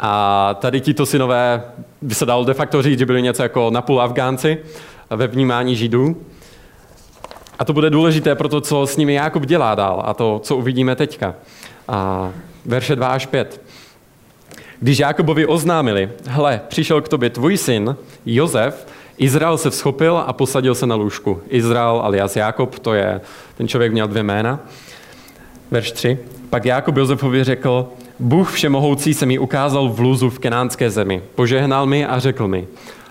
A 0.00 0.54
tady 0.60 0.80
tito 0.80 1.06
synové 1.06 1.62
by 2.02 2.14
se 2.14 2.26
dalo 2.26 2.44
de 2.44 2.54
facto 2.54 2.82
říct, 2.82 2.98
že 2.98 3.06
byli 3.06 3.22
něco 3.22 3.42
jako 3.42 3.70
napůl 3.70 4.00
Afgánci 4.00 4.58
ve 5.10 5.26
vnímání 5.26 5.76
židů. 5.76 6.16
A 7.58 7.64
to 7.64 7.72
bude 7.72 7.90
důležité 7.90 8.34
pro 8.34 8.48
to, 8.48 8.60
co 8.60 8.86
s 8.86 8.96
nimi 8.96 9.14
Jákob 9.14 9.46
dělá 9.46 9.74
dál 9.74 10.02
a 10.04 10.14
to, 10.14 10.40
co 10.44 10.56
uvidíme 10.56 10.96
teďka. 10.96 11.34
A 11.88 12.30
verše 12.66 12.96
2 12.96 13.08
až 13.08 13.26
5. 13.26 13.60
Když 14.80 14.98
Jákobovi 14.98 15.46
oznámili, 15.46 16.10
hle, 16.26 16.60
přišel 16.68 17.00
k 17.00 17.08
tobě 17.08 17.30
tvůj 17.30 17.56
syn, 17.56 17.96
Jozef, 18.26 18.86
Izrael 19.18 19.58
se 19.58 19.70
vzchopil 19.70 20.22
a 20.26 20.32
posadil 20.32 20.74
se 20.74 20.86
na 20.86 20.94
lůžku. 20.94 21.40
Izrael 21.48 22.00
alias 22.04 22.36
Jákob, 22.36 22.78
to 22.78 22.94
je, 22.94 23.20
ten 23.56 23.68
člověk 23.68 23.92
měl 23.92 24.08
dvě 24.08 24.22
jména. 24.22 24.60
Verš 25.70 25.92
3. 25.92 26.18
Pak 26.50 26.64
Jákob 26.64 26.96
Josefovi 26.96 27.44
řekl, 27.44 27.88
Bůh 28.18 28.52
všemohoucí 28.52 29.14
se 29.14 29.26
mi 29.26 29.38
ukázal 29.38 29.88
v 29.88 30.00
lůzu 30.00 30.30
v 30.30 30.38
kenánské 30.38 30.90
zemi. 30.90 31.22
Požehnal 31.34 31.86
mi 31.86 32.06
a 32.06 32.18
řekl 32.18 32.48
mi, 32.48 32.66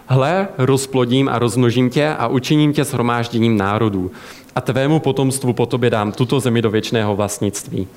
Hle, 0.10 0.48
rozplodím 0.58 1.30
a 1.30 1.40
rozmnožím 1.40 1.90
tě 1.90 2.10
a 2.10 2.28
učiním 2.28 2.74
tě 2.74 2.84
shromážděním 2.84 3.58
národů. 3.58 4.12
A 4.56 4.62
tvému 4.62 5.00
potomstvu 5.00 5.54
po 5.54 5.66
tobě 5.66 5.90
dám 5.90 6.12
tuto 6.12 6.40
zemi 6.40 6.62
do 6.62 6.70
věčného 6.70 7.16
vlastnictví. 7.16 7.88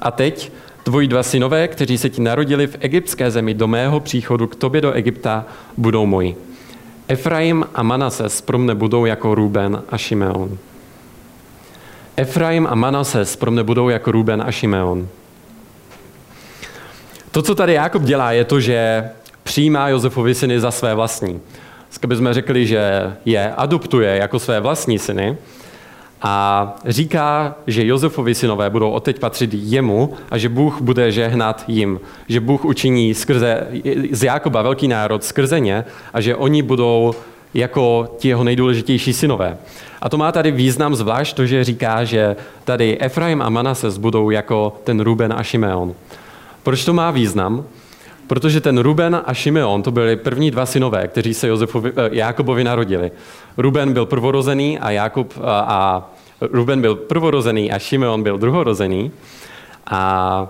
A 0.00 0.10
teď 0.10 0.52
tvoji 0.84 1.08
dva 1.08 1.22
synové, 1.22 1.68
kteří 1.68 1.98
se 1.98 2.10
ti 2.10 2.22
narodili 2.22 2.66
v 2.66 2.76
egyptské 2.80 3.30
zemi 3.30 3.54
do 3.54 3.68
mého 3.68 4.00
příchodu 4.00 4.46
k 4.46 4.56
tobě 4.56 4.80
do 4.80 4.92
Egypta, 4.92 5.46
budou 5.76 6.06
moji. 6.06 6.36
Efraim 7.08 7.64
a 7.74 7.82
Manases 7.82 8.40
pro 8.40 8.58
mne 8.58 8.74
budou 8.74 9.04
jako 9.04 9.34
Ruben 9.34 9.82
a 9.90 9.98
Šimeon. 9.98 10.58
Efraim 12.16 12.66
a 12.66 12.74
Manases 12.74 13.36
pro 13.36 13.50
mne 13.50 13.62
budou 13.62 13.88
jako 13.88 14.12
Ruben 14.12 14.42
a 14.46 14.50
Šimeon. 14.50 15.08
To, 17.30 17.42
co 17.42 17.54
tady 17.54 17.72
Jákob 17.72 18.02
dělá, 18.02 18.32
je 18.32 18.44
to, 18.44 18.60
že 18.60 19.10
přijímá 19.42 19.88
Josefovi 19.88 20.34
syny 20.34 20.60
za 20.60 20.70
své 20.70 20.94
vlastní. 20.94 21.40
Dneska 21.88 22.06
bychom 22.06 22.32
řekli, 22.32 22.66
že 22.66 23.12
je 23.24 23.54
adoptuje 23.54 24.16
jako 24.16 24.38
své 24.38 24.60
vlastní 24.60 24.98
syny 24.98 25.36
a 26.22 26.76
říká, 26.86 27.54
že 27.66 27.86
Josefovi 27.86 28.34
synové 28.34 28.70
budou 28.70 28.90
odteď 28.90 29.18
patřit 29.18 29.50
jemu 29.54 30.12
a 30.30 30.38
že 30.38 30.48
Bůh 30.48 30.80
bude 30.80 31.12
žehnat 31.12 31.64
jim. 31.68 32.00
Že 32.28 32.40
Bůh 32.40 32.64
učiní 32.64 33.14
skrze, 33.14 33.66
z 34.12 34.22
Jákoba 34.22 34.62
velký 34.62 34.88
národ 34.88 35.24
skrze 35.24 35.60
ně 35.60 35.84
a 36.12 36.20
že 36.20 36.36
oni 36.36 36.62
budou 36.62 37.14
jako 37.54 38.08
ti 38.18 38.28
jeho 38.28 38.44
nejdůležitější 38.44 39.12
synové. 39.12 39.58
A 40.02 40.08
to 40.08 40.18
má 40.18 40.32
tady 40.32 40.50
význam 40.50 40.94
zvlášť 40.94 41.36
to, 41.36 41.46
že 41.46 41.64
říká, 41.64 42.04
že 42.04 42.36
tady 42.64 42.98
Efraim 43.00 43.42
a 43.42 43.48
Manases 43.48 43.98
budou 43.98 44.30
jako 44.30 44.76
ten 44.84 45.00
Ruben 45.00 45.32
a 45.36 45.42
Šimeon. 45.42 45.94
Proč 46.62 46.84
to 46.84 46.92
má 46.92 47.10
význam? 47.10 47.64
Protože 48.26 48.60
ten 48.60 48.78
Ruben 48.78 49.22
a 49.24 49.34
Šimeon 49.34 49.82
to 49.82 49.90
byli 49.90 50.16
první 50.16 50.50
dva 50.50 50.66
synové, 50.66 51.08
kteří 51.08 51.34
se 51.34 51.48
Josefovi, 51.48 51.92
eh, 51.96 52.08
Jákobovi 52.12 52.64
narodili. 52.64 53.10
Ruben 53.56 53.92
byl 53.92 54.06
prvorozený 54.06 54.78
a, 54.78 54.90
Jakob, 54.90 55.34
a, 55.42 55.60
a 55.60 56.10
Ruben 56.40 56.80
byl 56.80 56.94
prvorozený 56.94 57.72
a 57.72 57.78
Šimeon 57.78 58.22
byl 58.22 58.38
druhorozený. 58.38 59.10
A 59.86 60.48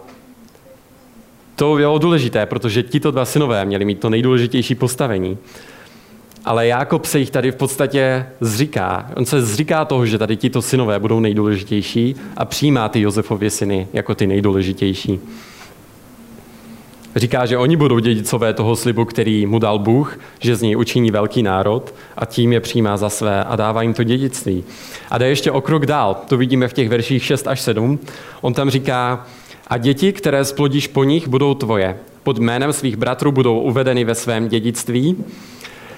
to 1.56 1.74
bylo 1.74 1.98
důležité, 1.98 2.46
protože 2.46 2.82
tito 2.82 3.10
dva 3.10 3.24
synové 3.24 3.64
měli 3.64 3.84
mít 3.84 4.00
to 4.00 4.10
nejdůležitější 4.10 4.74
postavení. 4.74 5.38
Ale 6.44 6.66
Jákob 6.66 7.04
se 7.04 7.18
jich 7.18 7.30
tady 7.30 7.52
v 7.52 7.56
podstatě 7.56 8.26
zříká. 8.40 9.10
On 9.16 9.24
se 9.26 9.42
zříká 9.42 9.84
toho, 9.84 10.06
že 10.06 10.18
tady 10.18 10.36
tito 10.36 10.62
synové 10.62 10.98
budou 10.98 11.20
nejdůležitější 11.20 12.16
a 12.36 12.44
přijímá 12.44 12.88
ty 12.88 13.00
Josefově 13.00 13.50
syny 13.50 13.88
jako 13.92 14.14
ty 14.14 14.26
nejdůležitější. 14.26 15.20
Říká, 17.16 17.46
že 17.46 17.58
oni 17.58 17.76
budou 17.76 17.98
dědicové 17.98 18.52
toho 18.54 18.76
slibu, 18.76 19.04
který 19.04 19.46
mu 19.46 19.58
dal 19.58 19.78
Bůh, 19.78 20.18
že 20.40 20.56
z 20.56 20.62
něj 20.62 20.76
učiní 20.76 21.10
velký 21.10 21.42
národ 21.42 21.94
a 22.16 22.24
tím 22.24 22.52
je 22.52 22.60
přijímá 22.60 22.96
za 22.96 23.10
své 23.10 23.44
a 23.44 23.56
dává 23.56 23.82
jim 23.82 23.94
to 23.94 24.02
dědictví. 24.02 24.64
A 25.10 25.18
jde 25.18 25.28
ještě 25.28 25.50
o 25.50 25.60
krok 25.60 25.86
dál, 25.86 26.16
to 26.28 26.36
vidíme 26.36 26.68
v 26.68 26.72
těch 26.72 26.88
verších 26.88 27.24
6 27.24 27.48
až 27.48 27.60
7. 27.60 27.98
On 28.40 28.54
tam 28.54 28.70
říká, 28.70 29.26
a 29.68 29.78
děti, 29.78 30.12
které 30.12 30.44
splodíš 30.44 30.86
po 30.86 31.04
nich, 31.04 31.28
budou 31.28 31.54
tvoje. 31.54 31.96
Pod 32.22 32.38
jménem 32.38 32.72
svých 32.72 32.96
bratrů 32.96 33.32
budou 33.32 33.60
uvedeny 33.60 34.04
ve 34.04 34.14
svém 34.14 34.48
dědictví. 34.48 35.24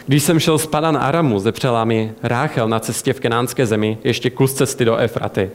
Když 0.06 0.22
jsem 0.22 0.38
šel 0.38 0.58
z 0.58 0.66
Padan 0.66 0.96
Aramu, 0.96 1.38
zepřela 1.38 1.84
mi 1.84 2.12
Ráchel 2.22 2.68
na 2.68 2.80
cestě 2.80 3.12
v 3.12 3.20
kenánské 3.20 3.66
zemi 3.66 3.98
ještě 4.04 4.30
kus 4.30 4.54
cesty 4.54 4.84
do 4.84 4.96
Efraty. 4.96 5.50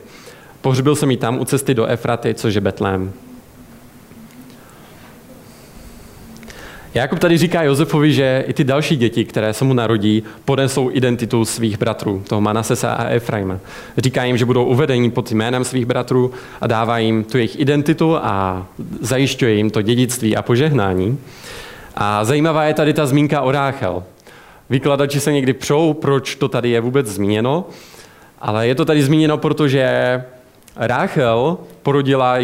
Pohřbil 0.61 0.95
jsem 0.95 1.11
ji 1.11 1.17
tam 1.17 1.39
u 1.39 1.45
cesty 1.45 1.73
do 1.73 1.85
Efraty, 1.85 2.33
což 2.33 2.55
je 2.55 2.61
Betlém. 2.61 3.13
Jakub 6.93 7.19
tady 7.19 7.37
říká 7.37 7.63
Josefovi, 7.63 8.13
že 8.13 8.43
i 8.47 8.53
ty 8.53 8.63
další 8.63 8.95
děti, 8.95 9.25
které 9.25 9.53
se 9.53 9.65
mu 9.65 9.73
narodí, 9.73 10.23
ponesou 10.45 10.89
identitu 10.93 11.45
svých 11.45 11.77
bratrů, 11.77 12.23
toho 12.27 12.41
Manasesa 12.41 12.93
a 12.93 13.05
Efraima. 13.09 13.59
Říká 13.97 14.23
jim, 14.23 14.37
že 14.37 14.45
budou 14.45 14.65
uvedeni 14.65 15.11
pod 15.11 15.31
jménem 15.31 15.63
svých 15.63 15.85
bratrů 15.85 16.31
a 16.61 16.67
dává 16.67 16.97
jim 16.97 17.23
tu 17.23 17.37
jejich 17.37 17.59
identitu 17.59 18.17
a 18.17 18.65
zajišťuje 19.01 19.53
jim 19.53 19.69
to 19.69 19.81
dědictví 19.81 20.37
a 20.37 20.41
požehnání. 20.41 21.19
A 21.95 22.25
zajímavá 22.25 22.63
je 22.63 22.73
tady 22.73 22.93
ta 22.93 23.05
zmínka 23.05 23.41
o 23.41 23.51
Ráchel. 23.51 24.03
Vykladači 24.69 25.19
se 25.19 25.31
někdy 25.31 25.53
přou, 25.53 25.93
proč 25.93 26.35
to 26.35 26.47
tady 26.47 26.69
je 26.69 26.81
vůbec 26.81 27.07
zmíněno, 27.07 27.65
ale 28.39 28.67
je 28.67 28.75
to 28.75 28.85
tady 28.85 29.03
zmíněno, 29.03 29.37
protože 29.37 30.23
Ráchel 30.75 31.57
porodila 31.83 32.35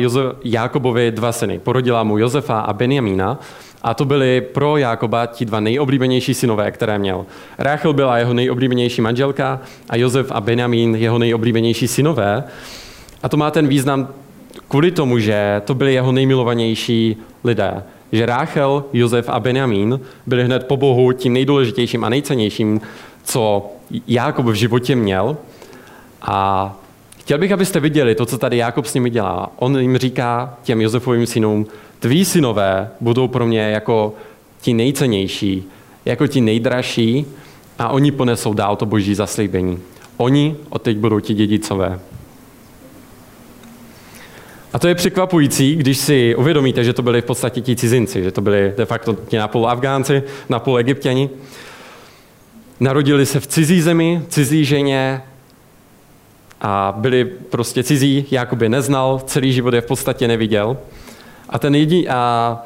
Jákobovi 0.44 1.12
dva 1.12 1.32
syny. 1.32 1.60
Porodila 1.60 2.04
mu 2.04 2.18
Josefa 2.18 2.60
a 2.60 2.74
Benjamína 2.74 3.39
a 3.84 3.94
to 3.94 4.06
byly 4.06 4.42
pro 4.42 4.78
Jákoba 4.78 5.26
ti 5.26 5.46
dva 5.46 5.60
nejoblíbenější 5.60 6.34
synové, 6.34 6.72
které 6.72 7.00
měl. 7.00 7.26
Ráchel 7.58 7.94
byla 7.94 8.18
jeho 8.18 8.34
nejoblíbenější 8.34 9.02
manželka 9.02 9.60
a 9.90 9.96
Josef 9.96 10.32
a 10.32 10.42
Benjamín 10.42 10.96
jeho 10.96 11.20
nejoblíbenější 11.20 11.88
synové. 11.88 12.44
A 13.24 13.30
to 13.30 13.38
má 13.38 13.52
ten 13.52 13.68
význam 13.68 14.08
kvůli 14.68 14.92
tomu, 14.92 15.20
že 15.20 15.62
to 15.66 15.76
byli 15.76 15.94
jeho 15.94 16.12
nejmilovanější 16.12 17.18
lidé. 17.44 17.84
Že 18.12 18.26
Ráchel, 18.26 18.84
Josef 18.94 19.30
a 19.30 19.40
Benjamín 19.40 20.00
byli 20.26 20.44
hned 20.44 20.68
po 20.68 20.78
Bohu 20.78 21.12
tím 21.12 21.34
nejdůležitějším 21.34 22.04
a 22.04 22.10
nejcennějším, 22.10 22.82
co 23.24 23.72
Jákob 24.08 24.46
v 24.46 24.54
životě 24.54 24.96
měl. 24.96 25.38
A 26.22 26.76
chtěl 27.28 27.38
bych, 27.38 27.52
abyste 27.52 27.80
viděli 27.80 28.16
to, 28.16 28.26
co 28.26 28.38
tady 28.38 28.58
Jákob 28.58 28.86
s 28.86 28.94
nimi 28.94 29.10
dělá. 29.10 29.52
On 29.56 29.80
jim 29.80 29.98
říká 29.98 30.58
těm 30.64 30.82
Josefovým 30.82 31.26
synům, 31.26 31.68
tví 32.00 32.26
synové 32.26 32.90
budou 33.02 33.28
pro 33.28 33.46
mě 33.46 33.60
jako 33.60 34.14
ti 34.62 34.74
nejcennější, 34.74 35.64
jako 36.06 36.28
ti 36.28 36.42
nejdražší 36.42 37.26
a 37.80 37.90
oni 37.90 38.12
ponesou 38.12 38.54
dál 38.54 38.76
to 38.76 38.86
boží 38.86 39.16
zaslíbení. 39.16 39.80
Oni 40.18 40.56
od 40.70 40.82
teď 40.82 40.98
budou 40.98 41.20
ti 41.20 41.34
dědicové. 41.34 42.00
A 44.74 44.80
to 44.80 44.88
je 44.88 44.96
překvapující, 44.96 45.76
když 45.76 45.98
si 45.98 46.36
uvědomíte, 46.36 46.84
že 46.84 46.94
to 46.94 47.02
byli 47.02 47.22
v 47.22 47.26
podstatě 47.26 47.62
ti 47.62 47.76
cizinci, 47.76 48.24
že 48.24 48.32
to 48.32 48.42
byli 48.42 48.74
de 48.78 48.86
facto 48.86 49.14
ti 49.28 49.38
napůl 49.38 49.70
Afgánci, 49.70 50.24
napůl 50.50 50.80
Egyptěni. 50.80 51.30
Narodili 52.80 53.26
se 53.26 53.40
v 53.40 53.48
cizí 53.48 53.82
zemi, 53.82 54.22
cizí 54.30 54.66
ženě 54.66 55.22
a 56.62 56.94
byli 56.98 57.26
prostě 57.26 57.84
cizí, 57.84 58.26
Jakub 58.32 58.62
neznal, 58.62 59.22
celý 59.26 59.54
život 59.54 59.74
je 59.74 59.82
v 59.82 59.86
podstatě 59.86 60.28
neviděl. 60.28 60.78
A 61.50 61.60
ten 61.60 61.76
jediný, 61.76 62.08
a 62.10 62.60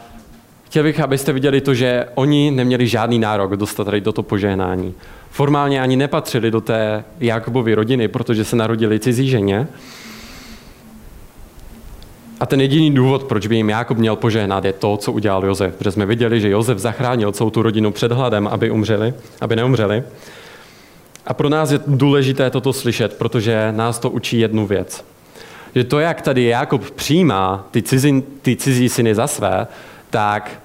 chtěl 0.66 0.84
bych, 0.84 1.00
abyste 1.00 1.34
viděli 1.34 1.62
to, 1.62 1.74
že 1.74 2.06
oni 2.16 2.52
neměli 2.52 2.88
žádný 2.88 3.20
nárok 3.20 3.56
dostat 3.56 3.84
tady 3.84 4.02
do 4.02 4.12
toho 4.12 4.24
požehnání. 4.24 4.94
Formálně 5.32 5.82
ani 5.82 5.96
nepatřili 5.96 6.52
do 6.52 6.62
té 6.62 7.04
Jakubovy 7.20 7.74
rodiny, 7.74 8.08
protože 8.08 8.44
se 8.44 8.56
narodili 8.56 9.00
cizí 9.00 9.30
ženě. 9.30 9.68
A 12.40 12.46
ten 12.46 12.62
jediný 12.62 12.92
důvod, 12.92 13.24
proč 13.24 13.48
by 13.48 13.56
jim 13.56 13.70
Jakub 13.70 13.98
měl 13.98 14.16
požehnat, 14.16 14.66
je 14.66 14.74
to, 14.74 14.98
co 14.98 15.12
udělal 15.12 15.46
Josef. 15.46 15.76
Protože 15.76 15.92
jsme 15.92 16.06
viděli, 16.06 16.42
že 16.42 16.50
Josef 16.50 16.78
zachránil 16.78 17.32
celou 17.32 17.50
tu 17.50 17.62
rodinu 17.62 17.92
před 17.92 18.12
hladem, 18.12 18.48
aby, 18.48 18.72
umřeli, 18.72 19.14
aby 19.42 19.56
neumřeli. 19.56 20.04
A 21.26 21.34
pro 21.34 21.50
nás 21.50 21.72
je 21.72 21.80
důležité 21.88 22.50
toto 22.50 22.74
slyšet, 22.74 23.18
protože 23.18 23.72
nás 23.72 24.00
to 24.00 24.10
učí 24.10 24.40
jednu 24.40 24.68
věc 24.68 25.04
že 25.76 25.84
to, 25.84 26.00
jak 26.00 26.22
tady 26.22 26.44
Jakob 26.44 26.92
přijímá 26.92 27.68
ty, 27.72 27.82
cizí, 27.82 28.24
ty 28.42 28.56
cizí 28.56 28.90
syny 28.90 29.16
za 29.16 29.28
své, 29.28 29.68
tak 30.10 30.62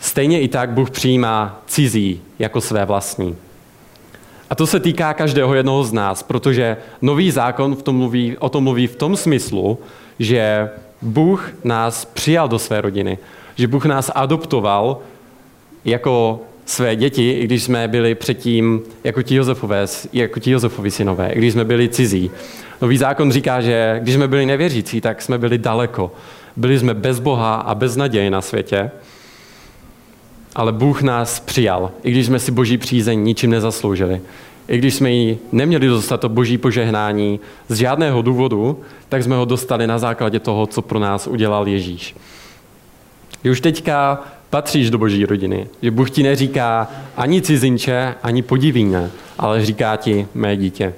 stejně 0.00 0.40
i 0.40 0.48
tak 0.48 0.70
Bůh 0.70 0.90
přijímá 0.90 1.62
cizí 1.66 2.20
jako 2.38 2.60
své 2.60 2.84
vlastní. 2.84 3.36
A 4.50 4.54
to 4.54 4.66
se 4.66 4.80
týká 4.80 5.14
každého 5.14 5.54
jednoho 5.54 5.84
z 5.84 5.92
nás, 5.92 6.22
protože 6.22 6.76
nový 7.02 7.30
zákon 7.30 7.76
v 7.76 7.82
tom 7.82 7.96
mluví, 7.96 8.36
o 8.38 8.48
tom 8.48 8.64
mluví 8.64 8.86
v 8.86 8.96
tom 8.96 9.16
smyslu, 9.16 9.78
že 10.18 10.70
Bůh 11.02 11.52
nás 11.64 12.04
přijal 12.04 12.48
do 12.48 12.58
své 12.58 12.80
rodiny, 12.80 13.18
že 13.56 13.68
Bůh 13.68 13.84
nás 13.84 14.10
adoptoval 14.14 14.98
jako 15.84 16.40
své 16.66 16.96
děti, 16.96 17.30
i 17.30 17.44
když 17.44 17.62
jsme 17.62 17.88
byli 17.88 18.14
předtím 18.14 18.82
jako 19.04 19.22
ti, 19.22 19.34
Josefové, 19.34 19.86
jako 20.12 20.40
ti 20.40 20.50
Josefovi 20.50 20.90
synové, 20.90 21.32
i 21.32 21.38
když 21.38 21.52
jsme 21.52 21.64
byli 21.64 21.88
cizí. 21.88 22.30
Nový 22.82 22.96
zákon 22.96 23.32
říká, 23.32 23.60
že 23.60 23.98
když 24.02 24.14
jsme 24.14 24.28
byli 24.28 24.46
nevěřící, 24.46 25.00
tak 25.00 25.22
jsme 25.22 25.38
byli 25.38 25.58
daleko. 25.58 26.12
Byli 26.56 26.78
jsme 26.78 26.94
bez 26.94 27.20
Boha 27.20 27.54
a 27.54 27.74
bez 27.74 27.96
naděje 27.96 28.30
na 28.30 28.40
světě, 28.40 28.90
ale 30.54 30.72
Bůh 30.72 31.02
nás 31.02 31.40
přijal, 31.40 31.90
i 32.02 32.10
když 32.10 32.26
jsme 32.26 32.38
si 32.38 32.52
boží 32.52 32.78
přízeň 32.78 33.24
ničím 33.24 33.50
nezasloužili. 33.50 34.20
I 34.68 34.78
když 34.78 34.94
jsme 34.94 35.10
ji 35.10 35.38
neměli 35.52 35.86
dostat 35.86 36.20
to 36.20 36.28
boží 36.28 36.58
požehnání 36.58 37.40
z 37.68 37.76
žádného 37.76 38.22
důvodu, 38.22 38.80
tak 39.08 39.22
jsme 39.22 39.36
ho 39.36 39.44
dostali 39.44 39.86
na 39.86 39.98
základě 39.98 40.40
toho, 40.40 40.66
co 40.66 40.82
pro 40.82 40.98
nás 40.98 41.26
udělal 41.26 41.68
Ježíš. 41.68 42.16
Už 43.50 43.60
teďka 43.60 44.24
patříš 44.52 44.90
do 44.90 44.98
boží 44.98 45.26
rodiny. 45.26 45.68
Že 45.82 45.90
Bůh 45.90 46.10
ti 46.10 46.22
neříká 46.22 46.88
ani 47.16 47.42
cizinče, 47.42 48.14
ani 48.22 48.42
podivíne, 48.42 49.10
ale 49.38 49.64
říká 49.64 49.96
ti 49.96 50.26
mé 50.34 50.56
dítě. 50.56 50.94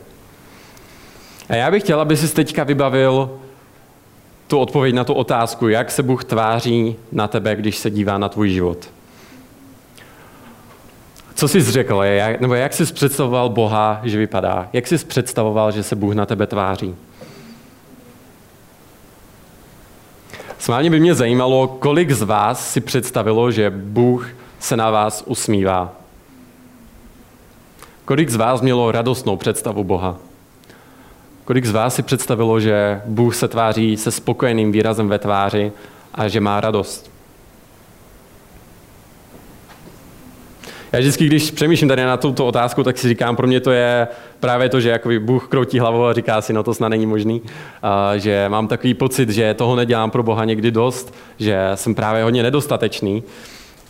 A 1.49 1.54
já 1.54 1.70
bych 1.70 1.82
chtěl, 1.82 2.00
aby 2.00 2.16
si 2.16 2.34
teďka 2.34 2.64
vybavil 2.64 3.30
tu 4.46 4.58
odpověď 4.58 4.94
na 4.94 5.04
tu 5.04 5.12
otázku, 5.12 5.68
jak 5.68 5.90
se 5.90 6.02
Bůh 6.02 6.25
tváří 6.25 6.96
na 7.12 7.28
tebe, 7.28 7.56
když 7.56 7.78
se 7.78 7.90
dívá 7.90 8.18
na 8.18 8.28
tvůj 8.28 8.50
život. 8.50 8.90
Co 11.34 11.49
jsi 11.49 11.62
řekl, 11.62 12.02
nebo 12.40 12.54
jak 12.54 12.73
jsi 12.73 12.92
představoval 12.92 13.49
Boha, 13.49 14.00
že 14.04 14.18
vypadá? 14.18 14.68
Jak 14.73 14.87
jsi 14.87 14.99
představoval, 14.99 15.73
že 15.73 15.82
se 15.82 15.96
Bůh 15.96 16.14
na 16.14 16.26
tebe 16.26 16.46
tváří? 16.46 16.94
Smálně 20.64 20.90
by 20.90 21.00
mě 21.00 21.14
zajímalo, 21.14 21.68
kolik 21.68 22.11
z 22.11 22.23
vás 22.23 22.73
si 22.73 22.80
představilo, 22.80 23.50
že 23.50 23.71
Bůh 23.71 24.28
se 24.59 24.76
na 24.76 24.90
vás 24.90 25.25
usmívá. 25.26 25.92
Kolik 28.04 28.30
z 28.30 28.37
vás 28.37 28.61
mělo 28.61 28.92
radostnou 28.92 29.37
představu 29.37 29.85
Boha? 29.85 30.16
Kolik 31.44 31.66
z 31.66 31.71
vás 31.71 31.94
si 31.94 32.02
představilo, 32.02 32.61
že 32.61 33.02
Bůh 33.06 33.35
se 33.35 33.49
tváří 33.49 33.97
se 33.97 34.11
spokojeným 34.11 34.73
výrazem 34.73 35.09
ve 35.09 35.18
tváři 35.18 35.73
a 36.14 36.28
že 36.28 36.40
má 36.40 36.61
radost? 36.61 37.13
Já 40.95 41.01
vždycky, 41.01 41.27
když 41.27 41.51
přemýšlím 41.51 41.89
tady 41.89 42.05
na 42.05 42.17
tuto 42.17 42.47
otázku, 42.47 42.83
tak 42.83 42.99
si 42.99 43.09
říkám, 43.09 43.37
pro 43.37 43.47
mě 43.47 43.61
to 43.61 43.71
je 43.71 44.09
právě 44.41 44.69
to, 44.69 44.81
že 44.81 44.89
jakoby 44.89 45.19
Bůh 45.19 45.49
kroutí 45.49 45.79
hlavou 45.79 46.05
a 46.05 46.13
říká 46.13 46.41
si, 46.41 46.53
no 46.53 46.63
to 46.63 46.75
snad 46.75 46.89
není 46.89 47.07
možný. 47.07 47.43
A 47.83 48.17
že 48.17 48.49
mám 48.49 48.69
takový 48.69 48.95
pocit, 48.95 49.31
že 49.31 49.55
toho 49.55 49.77
nedělám 49.77 50.11
pro 50.11 50.23
Boha 50.23 50.45
někdy 50.45 50.71
dost, 50.71 51.15
že 51.39 51.71
jsem 51.75 51.95
právě 51.95 52.23
hodně 52.23 52.43
nedostatečný. 52.43 53.23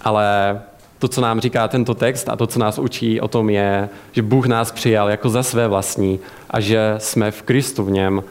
Ale 0.01 0.61
To, 0.99 1.09
co 1.09 1.21
nám 1.21 1.41
říká 1.41 1.69
tento 1.69 1.95
text 1.95 2.29
a 2.29 2.37
to, 2.37 2.47
co 2.47 2.59
nás 2.59 2.79
učí 2.79 3.21
o 3.21 3.29
tom, 3.29 3.51
je, 3.51 3.89
že 4.13 4.23
Bůh 4.23 4.47
nás 4.47 4.73
přijal 4.73 5.11
jako 5.11 5.29
za 5.29 5.43
své 5.43 5.69
vlastní 5.69 6.21
a 6.51 6.61
že 6.61 6.95
jsme 6.99 7.31
v 7.31 7.43
Kristu 7.43 7.85
v 7.85 7.91
něm 7.91 8.23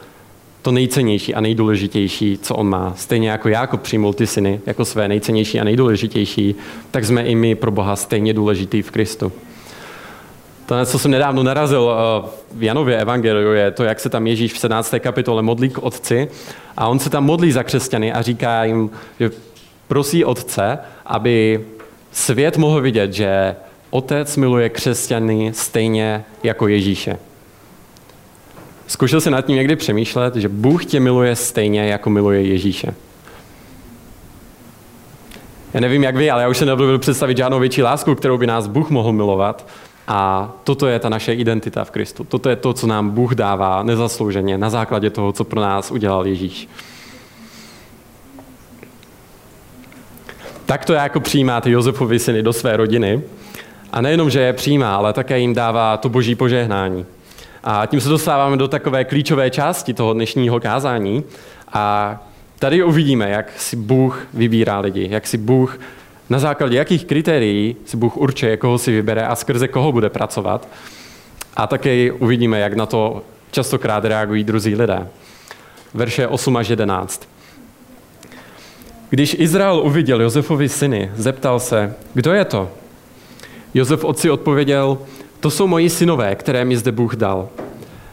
to 0.64 0.72
nejcennější 0.72 1.34
a 1.34 1.40
nejdůležitější, 1.40 2.38
co 2.42 2.54
on 2.54 2.68
má. 2.68 2.92
Stejně 2.96 3.30
jako 3.30 3.48
Jákob 3.48 3.80
přijmul 3.80 4.12
ty 4.12 4.26
syny 4.26 4.60
jako 4.66 4.84
své 4.84 5.08
nejcennější 5.08 5.60
a 5.60 5.64
nejdůležitější, 5.64 6.54
tak 6.90 7.04
jsme 7.04 7.22
i 7.22 7.34
my 7.34 7.54
pro 7.54 7.70
Boha 7.70 7.96
stejně 7.96 8.32
důležitý 8.32 8.82
v 8.82 8.90
Kristu. 8.90 9.32
To, 10.66 10.74
co 10.84 10.98
jsem 10.98 11.10
nedávno 11.10 11.42
narazil 11.42 11.92
eh, 11.92 12.28
v 12.52 12.62
Janově 12.62 12.98
evangeliu, 12.98 13.52
je 13.52 13.70
to, 13.70 13.84
jak 13.84 14.00
se 14.00 14.08
tam 14.08 14.26
Ježíš 14.26 14.52
v 14.52 14.58
17. 14.58 14.94
kapitole 14.98 15.42
modlí 15.42 15.68
k 15.68 15.78
otci 15.78 16.28
a 16.76 16.88
on 16.88 16.98
se 16.98 17.10
tam 17.10 17.24
modlí 17.24 17.52
za 17.52 17.62
křesťany 17.62 18.12
a 18.12 18.22
říká 18.22 18.64
jim, 18.64 18.90
že 19.20 19.30
prosí 19.88 20.24
otce, 20.24 20.78
aby 21.06 21.64
svět 22.12 22.56
mohl 22.56 22.80
vidět, 22.80 23.12
že 23.12 23.56
otec 23.90 24.36
miluje 24.36 24.68
křesťany 24.68 25.52
stejně 25.54 26.24
jako 26.42 26.68
Ježíše. 26.68 27.18
Zkoušel 28.86 29.20
se 29.20 29.30
nad 29.30 29.46
tím 29.46 29.56
někdy 29.56 29.76
přemýšlet, 29.76 30.36
že 30.36 30.48
Bůh 30.48 30.84
tě 30.84 31.00
miluje 31.00 31.36
stejně, 31.36 31.86
jako 31.86 32.10
miluje 32.10 32.42
Ježíše. 32.42 32.94
Já 35.74 35.80
nevím, 35.80 36.02
jak 36.02 36.16
vy, 36.16 36.30
ale 36.30 36.42
já 36.42 36.48
už 36.48 36.58
se 36.58 36.66
nebudu 36.66 36.98
představit 36.98 37.36
žádnou 37.36 37.60
větší 37.60 37.82
lásku, 37.82 38.14
kterou 38.14 38.38
by 38.38 38.46
nás 38.46 38.66
Bůh 38.66 38.90
mohl 38.90 39.12
milovat. 39.12 39.66
A 40.08 40.52
toto 40.64 40.86
je 40.86 40.98
ta 40.98 41.08
naše 41.08 41.32
identita 41.32 41.84
v 41.84 41.90
Kristu. 41.90 42.24
Toto 42.24 42.48
je 42.48 42.56
to, 42.56 42.72
co 42.72 42.86
nám 42.86 43.10
Bůh 43.10 43.34
dává 43.34 43.82
nezaslouženě 43.82 44.58
na 44.58 44.70
základě 44.70 45.10
toho, 45.10 45.32
co 45.32 45.44
pro 45.44 45.60
nás 45.60 45.90
udělal 45.90 46.26
Ježíš. 46.26 46.68
Tak 50.66 50.84
to 50.84 50.92
jako 50.92 51.20
přijímáte 51.20 51.70
Josefovi 51.70 52.18
syny 52.18 52.42
do 52.42 52.52
své 52.52 52.76
rodiny. 52.76 53.22
A 53.92 54.00
nejenom, 54.00 54.30
že 54.30 54.40
je 54.40 54.52
přijímá, 54.52 54.96
ale 54.96 55.12
také 55.12 55.38
jim 55.38 55.54
dává 55.54 55.96
to 55.96 56.08
boží 56.08 56.34
požehnání. 56.34 57.06
A 57.66 57.86
tím 57.86 58.00
se 58.00 58.08
dostáváme 58.08 58.56
do 58.56 58.68
takové 58.68 59.04
klíčové 59.04 59.50
části 59.50 59.94
toho 59.94 60.12
dnešního 60.12 60.60
kázání. 60.60 61.24
A 61.72 62.16
tady 62.58 62.82
uvidíme, 62.82 63.30
jak 63.30 63.60
si 63.60 63.76
Bůh 63.76 64.26
vybírá 64.34 64.80
lidi, 64.80 65.08
jak 65.10 65.26
si 65.26 65.38
Bůh, 65.38 65.80
na 66.30 66.38
základě 66.38 66.76
jakých 66.76 67.04
kritérií 67.04 67.76
si 67.84 67.96
Bůh 67.96 68.16
určuje, 68.16 68.56
koho 68.56 68.78
si 68.78 68.92
vybere 68.92 69.26
a 69.26 69.36
skrze 69.36 69.68
koho 69.68 69.92
bude 69.92 70.10
pracovat. 70.10 70.68
A 71.56 71.66
také 71.66 72.12
uvidíme, 72.12 72.60
jak 72.60 72.74
na 72.74 72.86
to 72.86 73.22
častokrát 73.50 74.04
reagují 74.04 74.44
druzí 74.44 74.74
lidé. 74.74 75.08
Verše 75.94 76.26
8 76.26 76.56
až 76.56 76.68
11. 76.68 77.28
Když 79.10 79.36
Izrael 79.38 79.80
uviděl 79.80 80.22
Josefovi 80.22 80.68
syny, 80.68 81.10
zeptal 81.14 81.60
se, 81.60 81.94
kdo 82.14 82.32
je 82.32 82.44
to? 82.44 82.70
Josef 83.74 84.04
otci 84.04 84.30
odpověděl, 84.30 84.98
to 85.44 85.50
jsou 85.50 85.66
moji 85.66 85.90
synové, 85.90 86.34
které 86.34 86.64
mi 86.64 86.76
zde 86.76 86.92
Bůh 86.92 87.16
dal. 87.16 87.48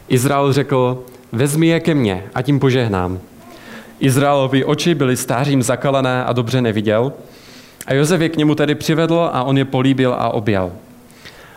Izrael 0.08 0.54
řekl, 0.54 1.04
vezmi 1.32 1.68
je 1.68 1.80
ke 1.80 1.94
mně 1.96 2.24
a 2.36 2.42
tím 2.42 2.60
požehnám. 2.60 3.20
Izraelovi 4.00 4.66
oči 4.66 4.96
byly 4.96 5.18
stářím 5.18 5.64
zakalené 5.64 6.26
a 6.26 6.34
dobře 6.34 6.62
neviděl. 6.62 7.14
A 7.88 7.94
Josef 7.94 8.22
je 8.22 8.30
k 8.30 8.38
němu 8.38 8.56
tedy 8.56 8.76
přivedl 8.76 9.30
a 9.34 9.44
on 9.44 9.58
je 9.58 9.66
políbil 9.66 10.14
a 10.14 10.30
objal. 10.30 10.72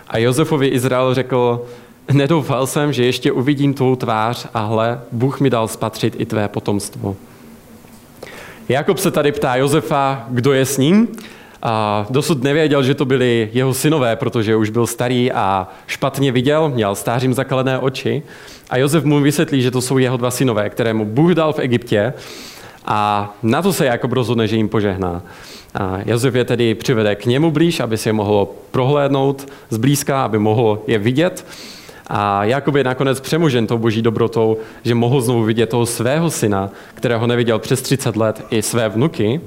A 0.09 0.19
Josefovi 0.19 0.66
Izrael 0.66 1.14
řekl, 1.14 1.66
nedoufal 2.12 2.66
jsem, 2.66 2.93
že 2.93 3.04
ještě 3.04 3.33
uvidím 3.33 3.75
tvou 3.75 3.97
tvář 3.97 4.47
a 4.54 4.64
hle, 4.64 5.00
Bůh 5.12 5.40
mi 5.40 5.50
dal 5.50 5.69
spatřit 5.69 6.14
i 6.19 6.26
tvé 6.26 6.49
potomstvo. 6.49 7.16
Jakob 8.69 8.99
se 8.99 9.11
tady 9.11 9.33
ptá 9.33 9.57
Josefa, 9.57 10.26
kdo 10.28 10.52
je 10.52 10.66
s 10.66 10.78
ním 10.78 11.09
a 11.64 12.06
dosud 12.11 12.42
nevěděl, 12.42 12.83
že 12.83 12.94
to 12.94 13.04
byli 13.04 13.50
jeho 13.52 13.75
synové, 13.75 14.16
protože 14.16 14.56
už 14.56 14.71
byl 14.71 14.87
starý 14.87 15.33
a 15.33 15.68
špatně 15.87 16.33
viděl, 16.33 16.68
měl 16.68 16.94
stářím 16.94 17.35
zakalené 17.35 17.78
oči. 17.78 18.23
A 18.71 18.76
Josef 18.76 19.04
mu 19.04 19.21
vysvětlí, 19.21 19.62
že 19.62 19.71
to 19.71 19.80
jsou 19.80 19.99
jeho 19.99 20.16
dva 20.16 20.30
synové, 20.30 20.71
které 20.71 20.94
mu 20.94 21.04
Bůh 21.04 21.33
dal 21.33 21.52
v 21.52 21.59
Egyptě. 21.59 22.12
A 22.85 23.33
na 23.42 23.62
to 23.62 23.73
se 23.73 23.87
Jakob 23.87 24.12
rozhodne, 24.12 24.49
že 24.49 24.56
jim 24.56 24.68
požehná. 24.68 25.23
A 25.74 25.98
Josef 26.07 26.35
je 26.35 26.44
tedy 26.44 26.74
přivede 26.74 27.14
k 27.14 27.27
němu 27.27 27.50
blíž, 27.50 27.81
aby 27.81 27.98
si 27.98 28.09
je 28.09 28.12
mohlo 28.12 28.55
prohlédnout 28.70 29.48
zblízka, 29.70 30.24
aby 30.24 30.38
mohl 30.38 30.83
je 30.87 30.98
vidět. 30.98 31.46
A 32.07 32.44
Jakob 32.44 32.74
je 32.74 32.85
nakonec 32.85 33.20
přemožen 33.20 33.66
tou 33.66 33.79
boží 33.79 34.03
dobrotou, 34.03 34.57
že 34.83 34.94
mohl 34.94 35.20
znovu 35.20 35.42
vidět 35.42 35.66
toho 35.66 35.87
svého 35.87 36.31
syna, 36.31 36.70
kterého 36.94 37.27
neviděl 37.27 37.59
přes 37.59 37.83
30 37.83 38.16
let, 38.16 38.46
i 38.50 38.62
své 38.62 38.88
vnuky. 38.88 39.40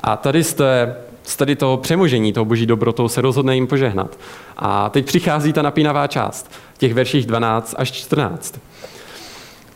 A 0.00 0.16
tady 0.16 0.44
jste 0.44 0.94
z 1.24 1.36
tady 1.36 1.56
toho 1.56 1.76
přemožení, 1.76 2.32
toho 2.32 2.44
boží 2.44 2.66
dobrotou 2.66 3.08
se 3.08 3.20
rozhodne 3.20 3.54
jim 3.54 3.66
požehnat. 3.66 4.18
A 4.56 4.88
teď 4.88 5.06
přichází 5.06 5.52
ta 5.52 5.62
napínavá 5.62 6.06
část, 6.06 6.50
těch 6.78 6.94
verších 6.94 7.26
12 7.26 7.74
až 7.78 7.92
14. 7.92 8.60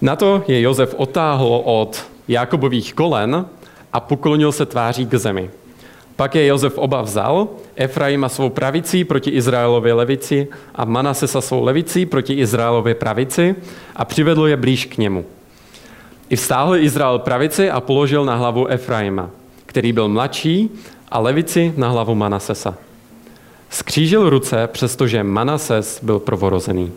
Na 0.01 0.17
to 0.17 0.45
je 0.49 0.61
Josef 0.61 0.95
otáhl 0.97 1.63
od 1.65 2.07
Jakobových 2.29 2.95
kolen 2.95 3.47
a 3.93 4.01
poklonil 4.01 4.53
se 4.53 4.67
tváří 4.67 5.07
k 5.07 5.15
zemi. 5.15 5.51
Pak 6.17 6.35
je 6.35 6.47
Josef 6.47 6.79
oba 6.79 7.03
vzal, 7.03 7.49
Efraima 7.75 8.29
svou 8.29 8.49
pravicí 8.49 9.05
proti 9.05 9.31
Izraelově 9.31 9.93
levici 9.93 10.49
a 10.75 10.85
Manasesa 10.85 11.41
svou 11.41 11.65
levicí 11.65 12.07
proti 12.07 12.35
Izraelově 12.35 12.95
pravici 12.95 13.55
a 13.97 14.05
přivedl 14.05 14.47
je 14.47 14.57
blíž 14.57 14.87
k 14.87 14.99
němu. 14.99 15.25
I 16.29 16.37
vstáhl 16.37 16.77
Izrael 16.77 17.19
pravici 17.19 17.71
a 17.71 17.81
položil 17.81 18.25
na 18.25 18.35
hlavu 18.35 18.67
Efraima, 18.67 19.31
který 19.67 19.93
byl 19.93 20.09
mladší 20.09 20.71
a 21.09 21.19
levici 21.19 21.73
na 21.77 21.89
hlavu 21.89 22.15
Manasesa. 22.15 22.75
Skřížil 23.71 24.31
ruce, 24.31 24.67
přestože 24.67 25.23
Manases 25.23 26.05
byl 26.05 26.19
prvorozený. 26.19 26.93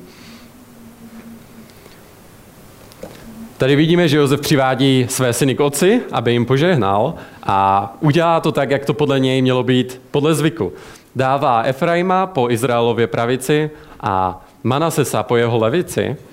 Tady 3.58 3.76
vidíme, 3.76 4.08
že 4.08 4.18
Josef 4.18 4.42
přivádí 4.42 5.06
své 5.10 5.34
syny 5.34 5.56
k 5.56 5.60
otci, 5.60 6.02
aby 6.12 6.32
jim 6.32 6.46
požehnal 6.46 7.14
a 7.44 7.98
udělá 8.00 8.40
to 8.40 8.52
tak, 8.52 8.72
jak 8.72 8.86
to 8.86 8.94
podle 8.94 9.20
něj 9.20 9.42
mělo 9.42 9.64
být 9.64 10.02
podle 10.12 10.36
zvyku. 10.36 10.74
Dává 11.16 11.64
Efraima 11.64 12.26
po 12.26 12.50
Izraelově 12.50 13.08
pravici 13.08 13.70
a 14.00 14.46
Manasesa 14.64 15.24
po 15.24 15.36
jeho 15.38 15.58
levici– 15.58 16.18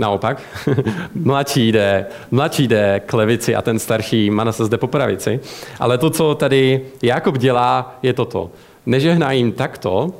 Naopak, 0.00 0.42
mladší 1.14 1.72
jde, 1.72 2.06
mladší 2.30 2.68
jde 2.68 3.00
k 3.06 3.12
levici 3.12 3.56
a 3.56 3.62
ten 3.62 3.78
starší 3.78 4.30
se 4.50 4.64
zde 4.64 4.78
po 4.78 4.86
pravici. 4.86 5.40
Ale 5.80 5.98
to, 5.98 6.10
co 6.10 6.34
tady 6.34 6.80
Jakob 7.02 7.38
dělá, 7.38 7.98
je 8.02 8.12
toto. 8.12 8.50
Nežehná 8.86 9.32
jim 9.32 9.52
takto, 9.52 10.10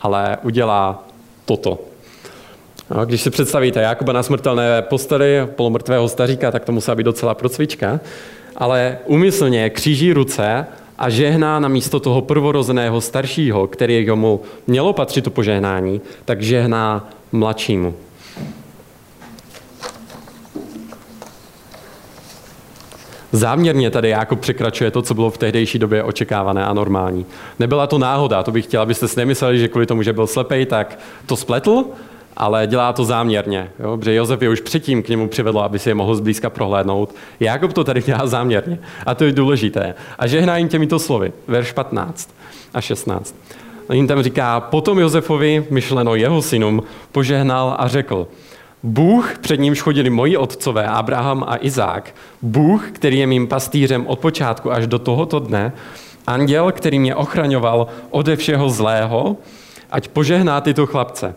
ale 0.00 0.38
udělá 0.42 1.04
toto. 1.44 1.78
No, 2.90 3.06
když 3.06 3.22
si 3.22 3.30
představíte 3.30 3.80
Jakoba 3.82 4.12
na 4.12 4.22
smrtelné 4.22 4.82
posteli 4.82 5.46
polomrtvého 5.56 6.08
staříka, 6.08 6.50
tak 6.50 6.64
to 6.64 6.72
musí 6.72 6.92
být 6.94 7.04
docela 7.04 7.34
procvička. 7.34 8.00
Ale 8.56 8.98
umyslně 9.06 9.70
kříží 9.70 10.12
ruce 10.12 10.66
a 10.98 11.10
žehná 11.10 11.60
na 11.60 11.68
místo 11.68 12.00
toho 12.00 12.22
prvorozeného 12.22 13.00
staršího, 13.00 13.66
který 13.66 14.06
mu 14.14 14.40
mělo 14.66 14.92
patřit 14.92 15.24
to 15.24 15.30
požehnání, 15.30 16.00
tak 16.24 16.42
žehná 16.42 17.08
mladšímu. 17.32 17.94
Záměrně 23.32 23.90
tady 23.90 24.08
jako 24.08 24.36
překračuje 24.36 24.90
to, 24.90 25.02
co 25.02 25.14
bylo 25.14 25.30
v 25.30 25.38
tehdejší 25.38 25.78
době 25.78 26.02
očekávané 26.02 26.64
a 26.64 26.72
normální. 26.72 27.26
Nebyla 27.58 27.86
to 27.86 27.98
náhoda, 27.98 28.42
to 28.42 28.52
bych 28.52 28.64
chtěl, 28.64 28.82
abyste 28.82 29.08
si 29.08 29.20
nemysleli, 29.20 29.58
že 29.58 29.68
kvůli 29.68 29.86
tomu, 29.86 30.02
že 30.02 30.12
byl 30.12 30.26
slepej, 30.26 30.66
tak 30.66 30.98
to 31.26 31.36
spletl, 31.36 31.84
ale 32.36 32.66
dělá 32.66 32.92
to 32.92 33.04
záměrně. 33.04 33.70
Jo? 33.78 33.96
Protože 33.96 34.14
Josef 34.14 34.42
je 34.42 34.48
už 34.48 34.60
předtím 34.60 35.02
k 35.02 35.08
němu 35.08 35.28
přivedl, 35.28 35.60
aby 35.60 35.78
si 35.78 35.90
je 35.90 35.94
mohl 35.94 36.14
zblízka 36.14 36.50
prohlédnout. 36.50 37.14
Jakob 37.40 37.72
to 37.72 37.84
tady 37.84 38.02
dělá 38.02 38.26
záměrně. 38.26 38.78
A 39.06 39.14
to 39.14 39.24
je 39.24 39.32
důležité. 39.32 39.94
A 40.18 40.26
žehná 40.26 40.56
jim 40.56 40.68
těmito 40.68 40.98
slovy. 40.98 41.32
Verš 41.46 41.72
15 41.72 42.34
a 42.74 42.80
16. 42.80 43.34
A 43.88 43.94
jim 43.94 44.06
tam 44.06 44.22
říká, 44.22 44.60
potom 44.60 44.98
Josefovi, 44.98 45.66
myšleno 45.70 46.14
jeho 46.14 46.42
synům, 46.42 46.82
požehnal 47.12 47.76
a 47.78 47.88
řekl, 47.88 48.26
Bůh, 48.82 49.38
před 49.38 49.60
nímž 49.60 49.80
chodili 49.80 50.10
moji 50.10 50.36
otcové, 50.36 50.86
Abraham 50.86 51.44
a 51.48 51.56
Izák, 51.60 52.14
Bůh, 52.42 52.90
který 52.92 53.18
je 53.18 53.26
mým 53.26 53.46
pastýřem 53.46 54.06
od 54.06 54.18
počátku 54.18 54.72
až 54.72 54.86
do 54.86 54.98
tohoto 54.98 55.38
dne, 55.38 55.72
anděl, 56.26 56.72
který 56.72 56.98
mě 56.98 57.14
ochraňoval 57.14 57.86
ode 58.10 58.36
všeho 58.36 58.70
zlého, 58.70 59.36
ať 59.90 60.08
požehná 60.08 60.60
tyto 60.60 60.86
chlapce, 60.86 61.34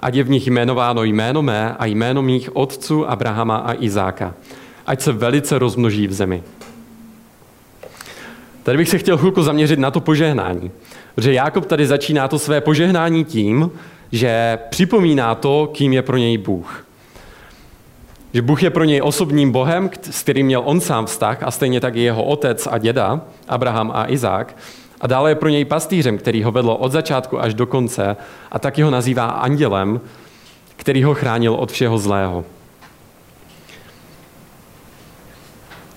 ať 0.00 0.14
je 0.14 0.24
v 0.24 0.30
nich 0.30 0.46
jmenováno 0.46 1.04
jméno 1.04 1.42
mé 1.42 1.74
a 1.78 1.86
jméno 1.86 2.22
mých 2.22 2.56
otců 2.56 3.10
Abrahama 3.10 3.56
a 3.56 3.72
Izáka, 3.72 4.34
ať 4.86 5.00
se 5.00 5.12
velice 5.12 5.58
rozmnoží 5.58 6.06
v 6.06 6.12
zemi. 6.12 6.42
Tady 8.62 8.78
bych 8.78 8.88
se 8.88 8.98
chtěl 8.98 9.18
chvilku 9.18 9.42
zaměřit 9.42 9.78
na 9.78 9.90
to 9.90 10.00
požehnání. 10.00 10.70
Protože 11.14 11.32
Jákob 11.32 11.66
tady 11.66 11.86
začíná 11.86 12.28
to 12.28 12.38
své 12.38 12.60
požehnání 12.60 13.24
tím, 13.24 13.70
že 14.12 14.58
připomíná 14.70 15.34
to, 15.34 15.70
kým 15.72 15.92
je 15.92 16.02
pro 16.02 16.16
něj 16.16 16.38
Bůh. 16.38 16.86
Že 18.34 18.42
Bůh 18.42 18.62
je 18.62 18.70
pro 18.70 18.84
něj 18.84 19.02
osobním 19.02 19.52
Bohem, 19.52 19.90
s 20.10 20.22
kterým 20.22 20.46
měl 20.46 20.62
on 20.64 20.80
sám 20.80 21.06
vztah, 21.06 21.42
a 21.42 21.50
stejně 21.50 21.80
tak 21.80 21.96
i 21.96 22.00
jeho 22.00 22.24
otec 22.24 22.68
a 22.70 22.78
děda, 22.78 23.20
Abraham 23.48 23.90
a 23.94 24.10
Izák. 24.10 24.56
A 25.00 25.06
dále 25.06 25.30
je 25.30 25.34
pro 25.34 25.48
něj 25.48 25.64
pastýřem, 25.64 26.18
který 26.18 26.42
ho 26.42 26.52
vedl 26.52 26.76
od 26.80 26.92
začátku 26.92 27.40
až 27.40 27.54
do 27.54 27.66
konce 27.66 28.16
a 28.52 28.58
taky 28.58 28.82
ho 28.82 28.90
nazývá 28.90 29.26
andělem, 29.26 30.00
který 30.76 31.02
ho 31.02 31.14
chránil 31.14 31.54
od 31.54 31.72
všeho 31.72 31.98
zlého. 31.98 32.44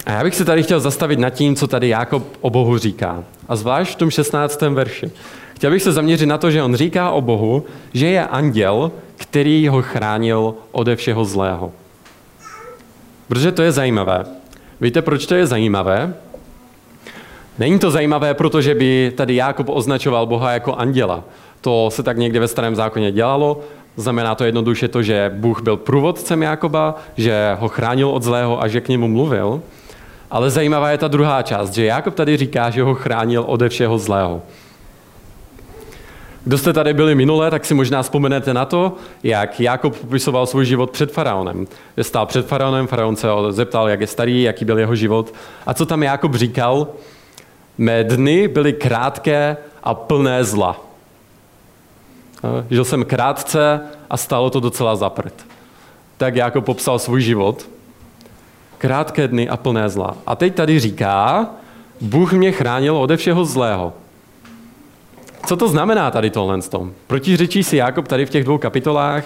A 0.06 0.12
já 0.12 0.24
bych 0.24 0.36
se 0.36 0.46
tady 0.46 0.64
chtěl 0.64 0.80
zastavit 0.80 1.20
nad 1.20 1.30
tím, 1.30 1.56
co 1.56 1.68
tady 1.68 1.90
Jákob 1.90 2.24
o 2.42 2.50
Bohu 2.50 2.78
říká. 2.78 3.24
A 3.48 3.56
zvlášť 3.56 3.94
v 3.94 3.96
tom 3.96 4.10
16. 4.10 4.62
verši. 4.62 5.12
Chtěl 5.56 5.72
bych 5.72 5.82
se 5.82 5.92
zaměřit 5.92 6.26
na 6.26 6.38
to, 6.38 6.52
že 6.52 6.64
on 6.64 6.76
říká 6.76 7.12
o 7.12 7.22
Bohu, 7.22 7.66
že 7.94 8.08
je 8.08 8.28
anděl, 8.28 8.92
který 9.16 9.68
ho 9.68 9.82
chránil 9.82 10.56
ode 10.72 10.96
všeho 10.96 11.26
zlého. 11.26 11.72
Protože 13.28 13.52
to 13.52 13.62
je 13.62 13.72
zajímavé. 13.72 14.26
Víte, 14.82 15.02
proč 15.02 15.26
to 15.26 15.36
je 15.36 15.48
zajímavé? 15.48 16.14
Není 17.60 17.80
to 17.80 17.92
zajímavé, 17.92 18.34
protože 18.34 18.76
by 18.76 19.14
tady 19.16 19.36
Jákob 19.36 19.70
označoval 19.70 20.26
Boha 20.26 20.52
jako 20.52 20.76
anděla. 20.76 21.24
To 21.62 21.90
se 21.92 22.04
tak 22.04 22.18
někde 22.18 22.40
ve 22.40 22.48
starém 22.48 22.76
zákoně 22.76 23.12
dělalo. 23.12 23.60
Znamená 23.96 24.36
to 24.36 24.44
jednoduše 24.44 24.88
to, 24.88 25.04
že 25.04 25.32
Bůh 25.34 25.62
byl 25.62 25.78
průvodcem 25.78 26.44
Jákoba, 26.44 26.96
že 27.18 27.58
ho 27.60 27.68
chránil 27.68 28.10
od 28.10 28.24
zlého 28.24 28.64
a 28.64 28.68
že 28.68 28.82
k 28.82 28.90
němu 28.90 29.08
mluvil. 29.08 29.62
Ale 30.32 30.50
zajímavá 30.50 30.90
je 30.90 30.98
ta 30.98 31.08
druhá 31.08 31.42
část, 31.42 31.74
že 31.74 31.86
Jákob 31.86 32.16
tady 32.16 32.38
říká, 32.38 32.70
že 32.70 32.84
ho 32.84 32.96
chránil 32.96 33.44
ode 33.48 33.70
všeho 33.70 33.98
zlého. 33.98 34.42
Kdo 36.46 36.58
jste 36.58 36.74
tady 36.74 36.94
byli 36.94 37.16
minule, 37.16 37.52
tak 37.52 37.66
si 37.66 37.74
možná 37.74 38.02
vzpomenete 38.04 38.54
na 38.54 38.66
to, 38.66 38.94
jak 39.24 39.60
Jákob 39.60 39.98
popisoval 39.98 40.46
svůj 40.46 40.66
život 40.66 40.92
před 40.92 41.12
faraonem. 41.12 41.68
Stál 42.02 42.26
před 42.26 42.48
faraonem, 42.48 42.88
faraon 42.88 43.16
se 43.16 43.30
ho 43.30 43.52
zeptal, 43.52 43.90
jak 43.90 44.02
je 44.02 44.08
starý, 44.08 44.42
jaký 44.42 44.66
byl 44.66 44.80
jeho 44.80 44.96
život. 44.96 45.34
A 45.66 45.74
co 45.74 45.86
tam 45.86 46.04
Jákob 46.04 46.36
říkal? 46.36 46.88
Mé 47.78 48.04
dny 48.04 48.48
byly 48.48 48.74
krátké 48.74 49.58
a 49.84 49.94
plné 49.94 50.44
zla. 50.44 50.80
Žil 52.70 52.86
jsem 52.86 53.06
krátce 53.06 53.82
a 54.10 54.18
stalo 54.18 54.50
to 54.50 54.60
docela 54.60 54.96
zaprt. 54.96 55.34
Tak 56.18 56.36
Jákob 56.36 56.66
popsal 56.66 57.00
svůj 57.00 57.22
život. 57.22 57.70
Krátké 58.78 59.28
dny 59.28 59.50
a 59.50 59.58
plné 59.58 59.90
zla. 59.90 60.18
A 60.28 60.36
teď 60.36 60.56
tady 60.56 60.80
říká, 60.80 61.48
Bůh 62.02 62.34
mě 62.34 62.52
chránil 62.52 62.98
ode 62.98 63.18
všeho 63.18 63.46
zlého. 63.46 63.94
Co 65.46 65.58
to 65.58 65.68
znamená 65.68 66.12
tady 66.12 66.30
tohle? 66.30 66.60
Protiřečí 67.08 67.64
si 67.64 67.78
Jákob 67.78 68.08
tady 68.08 68.26
v 68.26 68.30
těch 68.30 68.44
dvou 68.44 68.58
kapitolách. 68.58 69.24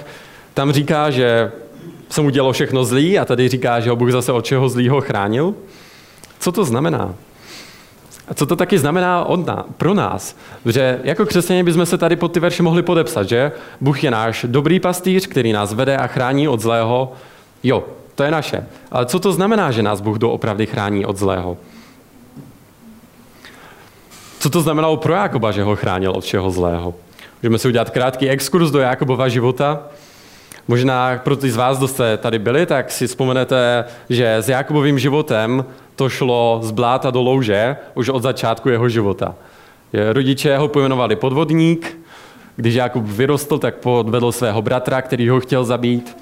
Tam 0.54 0.72
říká, 0.72 1.10
že 1.10 1.52
se 2.10 2.22
mu 2.22 2.30
dělo 2.30 2.52
všechno 2.52 2.86
zlý 2.86 3.20
a 3.20 3.26
tady 3.26 3.50
říká, 3.50 3.80
že 3.80 3.90
ho 3.90 3.96
Bůh 3.96 4.12
zase 4.12 4.32
od 4.32 4.46
čeho 4.46 4.70
zlýho 4.70 5.02
chránil. 5.02 5.54
Co 6.40 6.52
to 6.52 6.66
znamená? 6.66 7.16
A 8.28 8.34
co 8.34 8.46
to 8.46 8.56
taky 8.56 8.80
znamená 8.80 9.24
od 9.24 9.46
nás, 9.46 9.66
pro 9.78 9.94
nás? 9.94 10.36
Že 10.66 11.00
jako 11.04 11.26
křesťané 11.26 11.64
bychom 11.64 11.86
se 11.86 11.98
tady 11.98 12.16
pod 12.16 12.32
ty 12.32 12.40
verše 12.40 12.64
mohli 12.64 12.84
podepsat, 12.84 13.30
že 13.30 13.52
Bůh 13.82 14.04
je 14.04 14.12
náš 14.12 14.46
dobrý 14.50 14.80
pastýř, 14.80 15.28
který 15.28 15.54
nás 15.54 15.74
vede 15.74 15.98
a 15.98 16.08
chrání 16.08 16.48
od 16.48 16.60
zlého. 16.60 17.14
Jo, 17.64 17.84
to 18.16 18.24
je 18.24 18.32
naše. 18.32 18.66
Ale 18.92 19.06
co 19.06 19.20
to 19.20 19.32
znamená, 19.32 19.72
že 19.72 19.84
nás 19.84 20.02
Bůh 20.02 20.18
doopravdy 20.18 20.66
chrání 20.66 21.06
od 21.06 21.18
zlého? 21.18 21.58
Co 24.40 24.50
to 24.50 24.62
znamenalo 24.62 24.98
pro 24.98 25.14
Jakoba, 25.14 25.52
že 25.52 25.64
ho 25.64 25.76
chránil 25.76 26.12
od 26.12 26.24
všeho 26.24 26.52
zlého? 26.52 26.94
Můžeme 27.44 27.58
si 27.58 27.68
udělat 27.68 27.90
krátký 27.90 28.30
exkurs 28.30 28.72
do 28.72 28.80
Jakobova 28.80 29.28
života. 29.28 29.80
Možná 30.68 31.18
pro 31.24 31.36
ty 31.36 31.52
z 31.52 31.56
vás, 31.56 31.78
kdo 31.78 31.88
jste 31.88 32.18
tady 32.18 32.40
byli, 32.40 32.66
tak 32.66 32.92
si 32.92 33.08
vzpomenete, 33.08 33.86
že 34.10 34.36
s 34.36 34.50
Jakubovým 34.50 35.00
životem 35.00 35.66
to 35.96 36.10
šlo 36.10 36.60
z 36.64 36.72
bláta 36.72 37.12
do 37.12 37.22
louže 37.22 37.76
už 37.96 38.10
od 38.10 38.24
začátku 38.24 38.70
jeho 38.70 38.90
života. 38.90 39.36
Rodiče 40.12 40.58
ho 40.58 40.68
pojmenovali 40.68 41.16
podvodník, 41.16 41.98
když 42.56 42.76
Jakub 42.76 43.06
vyrostl, 43.06 43.58
tak 43.58 43.76
podvedl 43.76 44.32
svého 44.32 44.62
bratra, 44.62 45.02
který 45.02 45.30
ho 45.30 45.40
chtěl 45.40 45.66
zabít. 45.66 46.18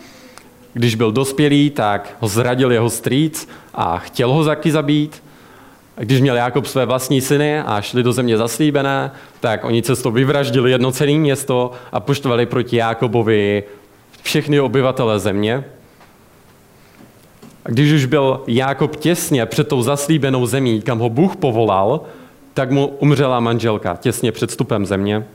Když 0.73 0.95
byl 0.95 1.12
dospělý, 1.12 1.69
tak 1.69 2.15
ho 2.19 2.28
zradil 2.28 2.71
jeho 2.71 2.89
strýc 2.89 3.49
a 3.73 3.97
chtěl 3.97 4.32
ho 4.32 4.45
taky 4.45 4.71
zabít. 4.71 5.23
Když 5.97 6.21
měl 6.21 6.36
Jakob 6.36 6.65
své 6.65 6.86
vlastní 6.86 7.21
syny 7.21 7.60
a 7.60 7.81
šli 7.81 8.03
do 8.03 8.13
země 8.13 8.38
zaslíbené, 8.38 9.12
tak 9.39 9.63
oni 9.63 9.81
cestou 9.81 10.12
vyvraždili 10.12 10.71
jedno 10.71 10.91
celé 10.91 11.12
město 11.12 11.71
a 11.91 11.99
poštvali 11.99 12.45
proti 12.45 12.75
Jakobovi 12.75 13.63
všechny 14.21 14.60
obyvatele 14.60 15.19
země. 15.19 15.63
A 17.65 17.69
když 17.69 17.91
už 17.91 18.05
byl 18.05 18.43
Jákob 18.47 18.95
těsně 18.95 19.45
před 19.45 19.67
tou 19.67 19.81
zaslíbenou 19.81 20.45
zemí, 20.45 20.81
kam 20.81 20.99
ho 20.99 21.10
Bůh 21.10 21.36
povolal, 21.36 22.01
tak 22.53 22.71
mu 22.71 22.88
umřela 22.88 23.39
manželka 23.39 23.95
těsně 23.95 24.31
před 24.31 24.49
vstupem 24.49 24.86
země. 24.86 25.25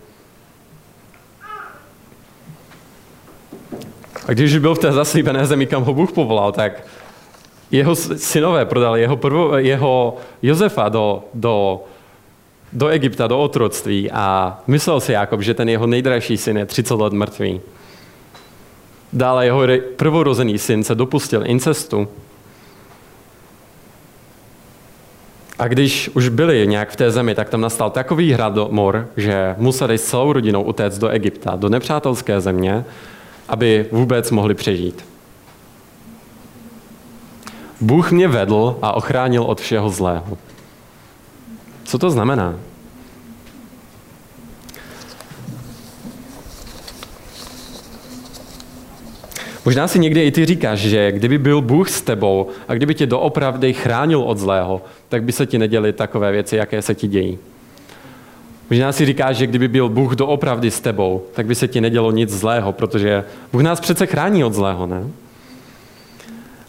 A 4.27 4.33
když 4.33 4.53
už 4.53 4.59
byl 4.59 4.75
v 4.75 4.79
té 4.79 4.92
zaslíbené 4.92 5.46
zemi, 5.46 5.66
kam 5.66 5.83
ho 5.83 5.94
Bůh 5.94 6.12
povolal, 6.12 6.53
tak 6.53 6.73
jeho 7.70 7.94
synové 7.96 8.64
prodali 8.64 9.00
jeho, 9.00 9.16
prvo, 9.16 9.56
jeho 9.56 10.16
Josefa 10.42 10.88
do, 10.88 11.24
do, 11.35 11.85
do 12.72 12.88
Egypta, 12.88 13.26
do 13.26 13.38
otroctví 13.38 14.11
a 14.11 14.59
myslel 14.66 15.00
si 15.00 15.12
Jakob, 15.12 15.40
že 15.40 15.54
ten 15.54 15.68
jeho 15.68 15.87
nejdražší 15.87 16.37
syn 16.37 16.56
je 16.56 16.66
30 16.66 16.94
let 16.94 17.12
mrtvý. 17.12 17.61
Dále 19.12 19.44
jeho 19.44 19.62
prvorozený 19.96 20.59
syn 20.59 20.85
se 20.85 20.94
dopustil 20.94 21.42
incestu. 21.46 22.09
A 25.59 25.68
když 25.68 26.11
už 26.14 26.28
byli 26.28 26.66
nějak 26.66 26.90
v 26.90 26.96
té 26.96 27.11
zemi, 27.11 27.35
tak 27.35 27.48
tam 27.48 27.61
nastal 27.61 27.90
takový 27.90 28.37
mor, 28.70 29.09
že 29.16 29.54
museli 29.59 29.98
s 29.98 30.04
celou 30.04 30.33
rodinou 30.33 30.62
utéct 30.62 30.98
do 30.98 31.09
Egypta, 31.09 31.56
do 31.56 31.68
nepřátelské 31.68 32.40
země, 32.40 32.85
aby 33.48 33.87
vůbec 33.92 34.30
mohli 34.30 34.54
přežít. 34.54 35.10
Bůh 37.81 38.12
mě 38.12 38.29
vedl 38.29 38.77
a 38.83 38.93
ochránil 38.93 39.43
od 39.43 39.61
všeho 39.61 39.90
zlého. 39.90 40.38
Co 41.85 41.99
to 41.99 42.11
znamená? 42.11 42.55
Možná 49.64 49.88
si 49.88 49.99
někdy 49.99 50.23
i 50.23 50.31
ty 50.31 50.47
říkáš, 50.47 50.79
že 50.79 51.12
kdyby 51.12 51.38
byl 51.38 51.61
Bůh 51.61 51.90
s 51.90 52.03
tebou 52.03 52.49
a 52.69 52.75
kdyby 52.75 52.95
tě 52.95 53.07
doopravdy 53.07 53.73
chránil 53.73 54.21
od 54.23 54.38
zlého, 54.38 54.83
tak 55.09 55.23
by 55.23 55.33
se 55.33 55.47
ti 55.47 55.59
neděly 55.59 55.93
takové 55.93 56.33
věci, 56.33 56.57
jaké 56.57 56.83
se 56.83 56.95
ti 56.95 57.09
dějí. 57.09 57.38
Možná 58.71 58.93
si 58.93 59.07
říkáš, 59.07 59.37
že 59.37 59.47
kdyby 59.47 59.69
byl 59.69 59.88
Bůh 59.88 60.14
doopravdy 60.14 60.71
s 60.71 60.81
tebou, 60.81 61.23
tak 61.33 61.47
by 61.47 61.55
se 61.55 61.69
ti 61.69 61.81
nedělo 61.81 62.11
nic 62.11 62.31
zlého, 62.31 62.73
protože 62.73 63.25
Bůh 63.53 63.62
nás 63.62 63.81
přece 63.81 64.07
chrání 64.07 64.45
od 64.45 64.55
zlého, 64.55 64.87
ne? 64.87 65.05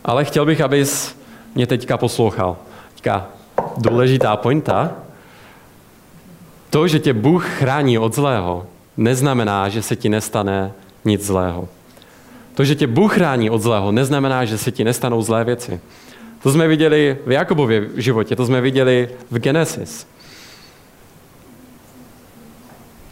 Ale 0.05 0.25
chtěl 0.25 0.45
bych, 0.45 0.61
abys 0.61 1.17
mě 1.55 1.67
teďka 1.67 1.97
poslouchal. 1.97 2.57
Teďka 2.93 3.27
důležitá 3.77 4.37
pointa. 4.37 4.91
To, 6.69 6.87
že 6.87 6.99
tě 6.99 7.13
Bůh 7.13 7.49
chrání 7.49 7.97
od 7.97 8.15
zlého, 8.15 8.65
neznamená, 8.97 9.69
že 9.69 9.81
se 9.81 9.95
ti 9.95 10.09
nestane 10.09 10.71
nic 11.05 11.25
zlého. 11.25 11.67
To, 12.55 12.63
že 12.63 12.75
tě 12.75 12.87
Bůh 12.87 13.15
chrání 13.15 13.49
od 13.49 13.61
zlého, 13.61 13.91
neznamená, 13.91 14.45
že 14.45 14.57
se 14.57 14.71
ti 14.71 14.83
nestanou 14.83 15.21
zlé 15.21 15.43
věci. 15.43 15.79
To 16.43 16.51
jsme 16.51 16.67
viděli 16.67 17.17
v 17.25 17.31
Jakobově 17.31 17.89
životě, 17.95 18.35
to 18.35 18.45
jsme 18.45 18.61
viděli 18.61 19.09
v 19.31 19.39
Genesis. 19.39 20.07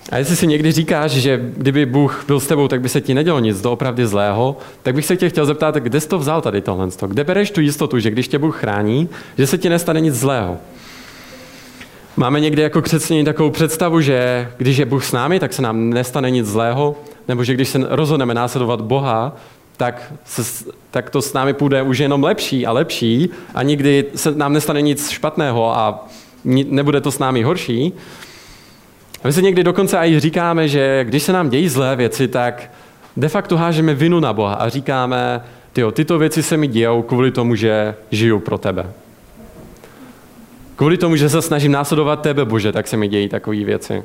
A 0.09 0.17
jestli 0.17 0.35
si 0.35 0.47
někdy 0.47 0.71
říkáš, 0.71 1.11
že 1.11 1.51
kdyby 1.57 1.85
Bůh 1.85 2.23
byl 2.27 2.39
s 2.39 2.47
tebou, 2.47 2.67
tak 2.67 2.81
by 2.81 2.89
se 2.89 3.01
ti 3.01 3.13
nedělo 3.13 3.39
nic 3.39 3.61
doopravdy 3.61 4.07
zlého, 4.07 4.57
tak 4.83 4.95
bych 4.95 5.05
se 5.05 5.17
tě 5.17 5.29
chtěl 5.29 5.45
zeptat, 5.45 5.75
kde 5.75 5.99
jsi 5.99 6.07
to 6.07 6.19
vzal 6.19 6.41
tady 6.41 6.61
tohle? 6.61 6.87
Kde 7.07 7.23
bereš 7.23 7.51
tu 7.51 7.61
jistotu, 7.61 7.99
že 7.99 8.11
když 8.11 8.27
tě 8.27 8.39
Bůh 8.39 8.59
chrání, 8.59 9.09
že 9.37 9.47
se 9.47 9.57
ti 9.57 9.69
nestane 9.69 10.01
nic 10.01 10.15
zlého? 10.15 10.57
Máme 12.17 12.39
někdy 12.39 12.61
jako 12.61 12.81
křesťané 12.81 13.23
takovou 13.23 13.49
představu, 13.49 14.01
že 14.01 14.49
když 14.57 14.77
je 14.77 14.85
Bůh 14.85 15.05
s 15.05 15.11
námi, 15.11 15.39
tak 15.39 15.53
se 15.53 15.61
nám 15.61 15.89
nestane 15.89 16.31
nic 16.31 16.47
zlého, 16.47 16.95
nebo 17.27 17.43
že 17.43 17.53
když 17.53 17.69
se 17.69 17.79
rozhodneme 17.89 18.33
následovat 18.33 18.81
Boha, 18.81 19.35
tak, 19.77 20.13
se, 20.25 20.65
tak 20.91 21.09
to 21.09 21.21
s 21.21 21.33
námi 21.33 21.53
půjde 21.53 21.81
už 21.81 21.97
jenom 21.97 22.23
lepší 22.23 22.65
a 22.65 22.71
lepší 22.71 23.29
a 23.53 23.63
nikdy 23.63 24.05
se 24.15 24.31
nám 24.31 24.53
nestane 24.53 24.81
nic 24.81 25.09
špatného 25.09 25.77
a 25.77 26.07
nebude 26.45 27.01
to 27.01 27.11
s 27.11 27.19
námi 27.19 27.43
horší. 27.43 27.93
My 29.23 29.33
si 29.33 29.43
někdy 29.43 29.63
dokonce 29.63 29.97
i 29.97 30.19
říkáme, 30.19 30.67
že 30.67 31.03
když 31.03 31.23
se 31.23 31.33
nám 31.33 31.49
dějí 31.49 31.69
zlé 31.69 31.95
věci, 31.95 32.27
tak 32.27 32.71
de 33.17 33.29
facto 33.29 33.57
hážeme 33.57 33.93
vinu 33.93 34.19
na 34.19 34.33
Boha 34.33 34.53
a 34.53 34.69
říkáme, 34.69 35.41
tyjo, 35.73 35.91
tyto 35.91 36.19
věci 36.19 36.43
se 36.43 36.57
mi 36.57 36.67
dějou 36.67 37.01
kvůli 37.01 37.31
tomu, 37.31 37.55
že 37.55 37.95
žiju 38.11 38.39
pro 38.39 38.57
tebe. 38.57 38.85
Kvůli 40.75 40.97
tomu, 40.97 41.15
že 41.15 41.29
se 41.29 41.41
snažím 41.41 41.71
následovat 41.71 42.21
tebe, 42.21 42.45
Bože, 42.45 42.71
tak 42.71 42.87
se 42.87 42.97
mi 42.97 43.07
dějí 43.07 43.29
takové 43.29 43.63
věci. 43.63 44.03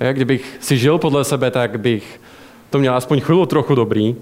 A 0.00 0.12
kdybych 0.12 0.56
si 0.60 0.78
žil 0.78 0.98
podle 0.98 1.24
sebe, 1.24 1.50
tak 1.50 1.80
bych 1.80 2.20
to 2.70 2.78
měl 2.78 2.94
aspoň 2.94 3.20
chvíli 3.20 3.46
trochu 3.46 3.74
dobrý. 3.74 4.16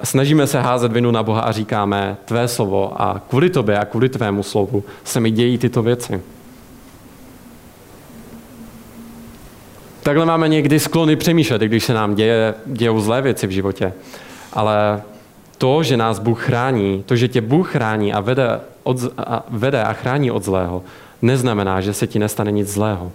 A 0.00 0.06
snažíme 0.06 0.46
se 0.46 0.60
házet 0.60 0.92
vinu 0.92 1.10
na 1.10 1.22
Boha 1.22 1.40
a 1.40 1.52
říkáme 1.52 2.16
tvé 2.24 2.48
slovo 2.48 3.02
a 3.02 3.22
kvůli 3.28 3.50
tobě 3.50 3.78
a 3.78 3.84
kvůli 3.84 4.08
tvému 4.08 4.42
slovu 4.42 4.84
se 5.04 5.20
mi 5.20 5.30
dějí 5.30 5.58
tyto 5.58 5.82
věci. 5.82 6.20
Takhle 10.06 10.26
máme 10.26 10.48
někdy 10.48 10.80
sklony 10.80 11.16
přemýšlet, 11.16 11.62
když 11.62 11.84
se 11.84 11.94
nám 11.94 12.14
děje, 12.14 12.54
dějou 12.66 13.00
zlé 13.00 13.22
věci 13.22 13.46
v 13.46 13.50
životě. 13.50 13.92
Ale 14.52 15.02
to, 15.58 15.82
že 15.82 15.96
nás 15.96 16.18
Bůh 16.18 16.44
chrání, 16.44 17.02
to, 17.06 17.16
že 17.16 17.28
tě 17.28 17.40
Bůh 17.40 17.72
chrání 17.72 18.12
a 18.12 18.20
vede, 18.20 18.60
od, 18.82 18.96
a 19.18 19.44
vede 19.48 19.82
a 19.82 19.92
chrání 19.92 20.30
od 20.30 20.44
zlého, 20.44 20.82
neznamená, 21.22 21.80
že 21.80 21.92
se 21.92 22.06
ti 22.06 22.18
nestane 22.18 22.52
nic 22.52 22.68
zlého. 22.68 23.12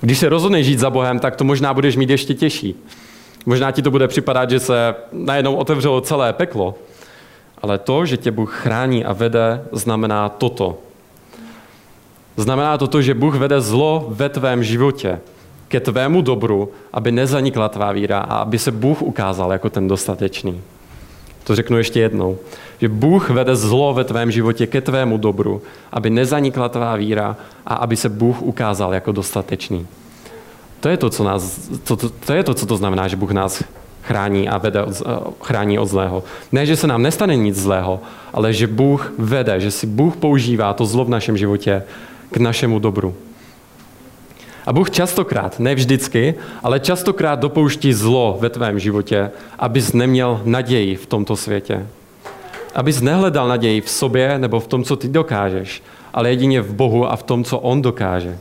Když 0.00 0.18
se 0.18 0.28
rozhodneš 0.28 0.66
žít 0.66 0.78
za 0.78 0.90
Bohem, 0.90 1.18
tak 1.18 1.36
to 1.36 1.44
možná 1.44 1.74
budeš 1.74 1.96
mít 1.96 2.10
ještě 2.10 2.34
těžší. 2.34 2.74
Možná 3.46 3.70
ti 3.70 3.82
to 3.82 3.90
bude 3.90 4.08
připadat, 4.08 4.50
že 4.50 4.60
se 4.60 4.94
najednou 5.12 5.54
otevřelo 5.54 6.00
celé 6.00 6.32
peklo, 6.32 6.74
ale 7.62 7.78
to, 7.78 8.06
že 8.06 8.16
tě 8.16 8.30
Bůh 8.30 8.54
chrání 8.62 9.04
a 9.04 9.12
vede, 9.12 9.62
znamená 9.72 10.28
toto. 10.28 10.78
Znamená 12.38 12.78
to 12.78 12.86
to, 12.86 13.02
že 13.02 13.14
Bůh 13.14 13.34
vede 13.34 13.60
zlo 13.60 14.06
ve 14.08 14.28
tvém 14.28 14.64
životě 14.64 15.20
ke 15.68 15.80
tvému 15.80 16.22
dobru, 16.22 16.70
aby 16.92 17.12
nezanikla 17.12 17.68
tvá 17.68 17.92
víra 17.92 18.18
a 18.18 18.36
aby 18.36 18.58
se 18.58 18.70
Bůh 18.70 19.02
ukázal 19.02 19.52
jako 19.52 19.70
ten 19.70 19.88
dostatečný. 19.88 20.60
To 21.44 21.56
řeknu 21.56 21.78
ještě 21.78 22.00
jednou. 22.00 22.38
Že 22.80 22.88
Bůh 22.88 23.30
vede 23.30 23.56
zlo 23.56 23.94
ve 23.94 24.04
tvém 24.04 24.30
životě 24.30 24.66
ke 24.66 24.80
tvému 24.80 25.18
dobru, 25.18 25.62
aby 25.92 26.10
nezanikla 26.10 26.68
tvá 26.68 26.96
víra 26.96 27.36
a 27.66 27.74
aby 27.74 27.96
se 27.96 28.08
Bůh 28.08 28.42
ukázal 28.42 28.94
jako 28.94 29.12
dostatečný. 29.12 29.86
To 30.80 30.88
je 30.88 30.96
to, 30.96 31.10
co, 31.10 31.24
nás, 31.24 31.70
to, 31.84 31.96
to, 31.96 32.08
to, 32.08 32.32
je 32.32 32.42
to, 32.42 32.54
co 32.54 32.66
to 32.66 32.76
znamená, 32.76 33.08
že 33.08 33.16
Bůh 33.16 33.30
nás 33.30 33.62
chrání 34.02 34.48
a 34.48 34.58
vede 34.58 34.82
od, 34.82 35.02
chrání 35.42 35.78
od 35.78 35.86
zlého. 35.86 36.22
Ne, 36.52 36.66
že 36.66 36.76
se 36.76 36.86
nám 36.86 37.02
nestane 37.02 37.36
nic 37.36 37.56
zlého, 37.56 38.00
ale 38.32 38.52
že 38.52 38.66
Bůh 38.66 39.12
vede, 39.18 39.60
že 39.60 39.70
si 39.70 39.86
Bůh 39.86 40.16
používá 40.16 40.72
to 40.72 40.86
zlo 40.86 41.04
v 41.04 41.08
našem 41.08 41.36
životě 41.36 41.82
k 42.30 42.36
našemu 42.36 42.78
dobru. 42.78 43.14
A 44.66 44.72
Bůh 44.72 44.90
častokrát, 44.90 45.60
ne 45.60 45.74
vždycky, 45.74 46.34
ale 46.62 46.80
častokrát 46.80 47.40
dopouští 47.40 47.92
zlo 47.92 48.36
ve 48.40 48.50
tvém 48.50 48.78
životě, 48.78 49.30
abys 49.58 49.92
neměl 49.92 50.40
naději 50.44 50.96
v 50.96 51.06
tomto 51.06 51.36
světě. 51.36 51.86
Abys 52.74 53.00
nehledal 53.00 53.48
naději 53.48 53.80
v 53.80 53.90
sobě 53.90 54.38
nebo 54.38 54.60
v 54.60 54.66
tom, 54.66 54.84
co 54.84 54.96
ty 54.96 55.08
dokážeš, 55.08 55.82
ale 56.14 56.30
jedině 56.30 56.60
v 56.60 56.74
Bohu 56.74 57.06
a 57.06 57.16
v 57.16 57.22
tom, 57.22 57.44
co 57.44 57.58
On 57.58 57.82
dokáže. 57.82 58.38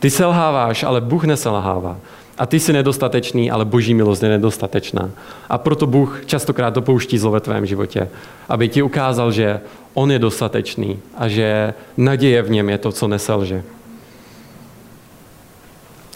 Ty 0.00 0.10
selháváš, 0.10 0.82
ale 0.82 1.00
Bůh 1.00 1.24
neselhává. 1.24 1.96
A 2.38 2.46
ty 2.46 2.60
jsi 2.60 2.72
nedostatečný, 2.72 3.50
ale 3.50 3.64
boží 3.64 3.94
milost 3.94 4.22
je 4.22 4.28
nedostatečná. 4.28 5.10
A 5.48 5.58
proto 5.58 5.86
Bůh 5.86 6.22
častokrát 6.26 6.74
dopouští 6.74 7.18
zlo 7.18 7.30
ve 7.30 7.40
tvém 7.40 7.66
životě, 7.66 8.08
aby 8.48 8.68
ti 8.68 8.82
ukázal, 8.82 9.32
že 9.32 9.60
On 9.94 10.12
je 10.12 10.18
dostatečný 10.18 10.98
a 11.16 11.28
že 11.28 11.74
naděje 11.96 12.42
v 12.42 12.50
něm 12.50 12.68
je 12.68 12.78
to, 12.78 12.92
co 12.92 13.08
neselže. 13.08 13.62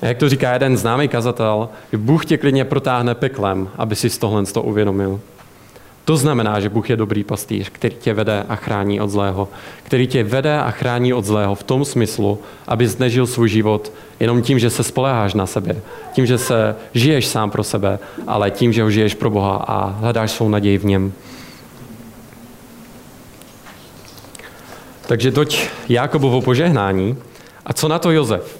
A 0.02 0.06
jak 0.06 0.18
to 0.18 0.28
říká 0.28 0.52
jeden 0.52 0.76
známý 0.76 1.08
kazatel, 1.08 1.68
že 1.92 1.98
Bůh 1.98 2.26
tě 2.26 2.36
klidně 2.36 2.64
protáhne 2.64 3.14
peklem, 3.14 3.68
aby 3.78 3.96
si 3.96 4.10
z 4.10 4.18
tohle 4.18 4.46
to 4.46 4.62
uvědomil. 4.62 5.20
To 6.04 6.16
znamená, 6.16 6.60
že 6.60 6.68
Bůh 6.68 6.90
je 6.90 6.96
dobrý 6.96 7.24
pastýř, 7.24 7.68
který 7.68 7.94
tě 7.94 8.14
vede 8.14 8.44
a 8.48 8.56
chrání 8.56 9.00
od 9.00 9.10
zlého. 9.10 9.48
Který 9.82 10.06
tě 10.06 10.24
vede 10.24 10.58
a 10.58 10.70
chrání 10.70 11.14
od 11.14 11.24
zlého 11.24 11.54
v 11.54 11.62
tom 11.62 11.84
smyslu, 11.84 12.38
aby 12.66 12.88
nežil 12.98 13.26
svůj 13.26 13.48
život 13.48 13.92
jenom 14.20 14.42
tím, 14.42 14.58
že 14.58 14.70
se 14.70 14.82
spoleháš 14.82 15.34
na 15.34 15.46
sebe, 15.46 15.76
tím, 16.12 16.26
že 16.26 16.38
se 16.38 16.76
žiješ 16.94 17.26
sám 17.26 17.50
pro 17.50 17.64
sebe, 17.64 17.98
ale 18.26 18.50
tím, 18.50 18.72
že 18.72 18.82
ho 18.82 18.90
žiješ 18.90 19.14
pro 19.14 19.30
Boha 19.30 19.56
a 19.56 19.86
hledáš 19.86 20.30
svou 20.30 20.48
naději 20.48 20.78
v 20.78 20.84
něm. 20.84 21.12
Takže 25.06 25.32
toť 25.32 25.50
Jakobovo 25.88 26.42
požehnání. 26.42 27.16
A 27.66 27.72
co 27.72 27.88
na 27.88 27.98
to 27.98 28.10
Jozef? 28.10 28.58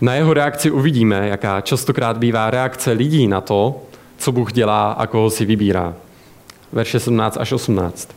Na 0.00 0.14
jeho 0.14 0.34
reakci 0.34 0.70
uvidíme, 0.70 1.28
jaká 1.28 1.60
častokrát 1.60 2.18
bývá 2.18 2.50
reakce 2.50 2.92
lidí 2.92 3.26
na 3.26 3.40
to, 3.40 3.82
co 4.18 4.32
Bůh 4.32 4.52
dělá 4.52 4.92
a 4.92 5.06
koho 5.06 5.30
si 5.30 5.44
vybírá. 5.44 5.94
Verše 6.72 7.00
17 7.00 7.36
až 7.40 7.52
18. 7.52 8.08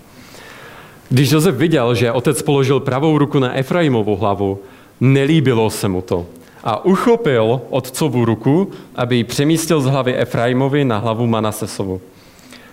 Když 1.10 1.32
Josef 1.32 1.56
viděl, 1.56 1.96
že 1.96 2.12
otec 2.12 2.42
položil 2.42 2.80
pravou 2.80 3.18
ruku 3.18 3.40
na 3.40 3.58
Efraimovu 3.58 4.16
hlavu, 4.16 4.60
nelíbilo 5.00 5.70
se 5.70 5.88
mu 5.88 6.02
to. 6.02 6.26
A 6.64 6.86
uchopil 6.86 7.62
otcovu 7.70 8.26
ruku, 8.26 8.72
aby 8.96 9.16
ji 9.16 9.24
přemístil 9.24 9.82
z 9.82 9.86
hlavy 9.86 10.16
Efraimovi 10.16 10.86
na 10.86 10.98
hlavu 10.98 11.28
Manasesovu. 11.28 12.02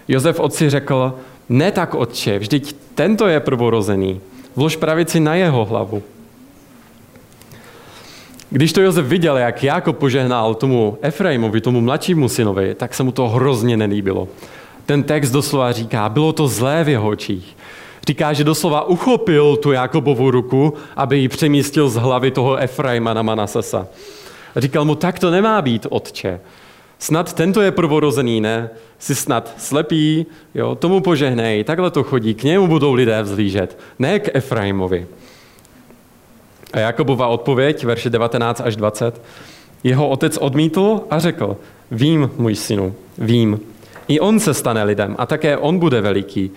Josef 0.09 0.40
otci 0.40 0.71
řekl, 0.71 1.14
ne 1.49 1.73
tak, 1.73 1.95
otče, 1.95 2.38
vždyť 2.38 2.77
tento 2.95 3.27
je 3.27 3.40
prvorozený. 3.40 4.21
Vlož 4.57 4.77
pravici 4.77 5.21
na 5.21 5.35
jeho 5.35 5.64
hlavu. 5.64 6.03
Když 8.51 8.73
to 8.73 8.81
Josef 8.81 9.07
viděl, 9.07 9.37
jak 9.37 9.64
Jákob 9.64 9.99
požehnal 9.99 10.55
tomu 10.55 10.99
Efraimovi, 11.03 11.61
tomu 11.61 11.81
mladšímu 11.81 12.29
synovi, 12.29 12.75
tak 12.75 12.95
se 12.95 13.03
mu 13.03 13.12
to 13.12 13.29
hrozně 13.29 13.77
nelíbilo. 13.77 14.29
Ten 14.87 15.03
text 15.03 15.31
doslova 15.31 15.73
říká, 15.73 16.09
bylo 16.09 16.33
to 16.33 16.49
zlé 16.49 16.85
v 16.85 16.88
jeho 16.88 17.09
očích. 17.09 17.57
Říká, 18.09 18.33
že 18.33 18.45
doslova 18.45 18.88
uchopil 18.88 19.57
tu 19.57 19.73
Jakobovu 19.73 20.31
ruku, 20.31 20.75
aby 20.97 21.19
ji 21.19 21.29
přemístil 21.29 21.88
z 21.88 21.95
hlavy 21.95 22.31
toho 22.31 22.57
Efraima 22.57 23.14
na 23.14 23.23
Manasesa. 23.23 23.87
Říkal 24.57 24.85
mu, 24.85 24.95
tak 24.95 25.19
to 25.19 25.31
nemá 25.31 25.62
být, 25.62 25.87
otče. 25.90 26.40
Snad 27.05 27.33
tento 27.33 27.61
je 27.61 27.71
prvorozený, 27.71 28.40
ne? 28.40 28.71
Jsi 28.99 29.14
snad 29.14 29.55
slepý, 29.59 30.27
jo, 30.55 30.75
tomu 30.75 31.01
požehnej, 31.01 31.64
takhle 31.64 31.90
to 31.90 32.03
chodí, 32.03 32.35
k 32.35 32.43
němu 32.43 32.67
budou 32.67 32.93
lidé 32.95 33.23
vzlížet, 33.23 33.79
ne 33.99 34.19
k 34.19 34.31
Efraimovi. 34.35 35.07
A 36.73 36.79
Jakobova 36.79 37.27
odpověď, 37.27 37.85
verše 37.85 38.11
19 38.11 38.61
až 38.64 38.77
20, 38.77 39.23
jeho 39.85 40.09
otec 40.09 40.37
odmítl 40.37 41.01
a 41.11 41.19
řekl, 41.19 41.57
vím, 41.90 42.31
můj 42.37 42.55
synu, 42.55 42.95
vím. 43.19 43.61
I 44.09 44.21
on 44.21 44.40
se 44.40 44.55
stane 44.55 44.85
lidem 44.85 45.17
a 45.19 45.27
také 45.27 45.57
on 45.57 45.79
bude 45.79 46.01
veliký. 46.01 46.51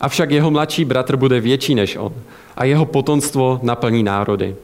Avšak 0.00 0.30
jeho 0.30 0.50
mladší 0.50 0.84
bratr 0.84 1.16
bude 1.16 1.40
větší 1.40 1.74
než 1.74 1.96
on 1.96 2.14
a 2.56 2.64
jeho 2.64 2.86
potomstvo 2.86 3.60
naplní 3.62 4.02
národy. 4.02 4.56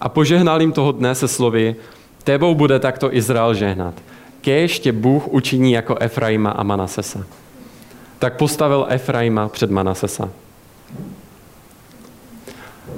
A 0.00 0.08
požehnal 0.08 0.60
jim 0.60 0.72
toho 0.72 0.92
dne 0.92 1.14
se 1.14 1.28
slovy, 1.28 1.76
tebou 2.24 2.54
bude 2.54 2.78
takto 2.78 3.14
Izrael 3.14 3.54
žehnat. 3.54 3.94
Kéž 4.42 4.78
tě 4.78 4.92
Bůh 4.92 5.28
učiní 5.28 5.72
jako 5.72 5.96
Efraima 6.00 6.50
a 6.50 6.62
Manasesa. 6.62 7.24
Tak 8.18 8.36
postavil 8.36 8.86
Efraima 8.88 9.48
před 9.48 9.70
Manasesa. 9.70 10.28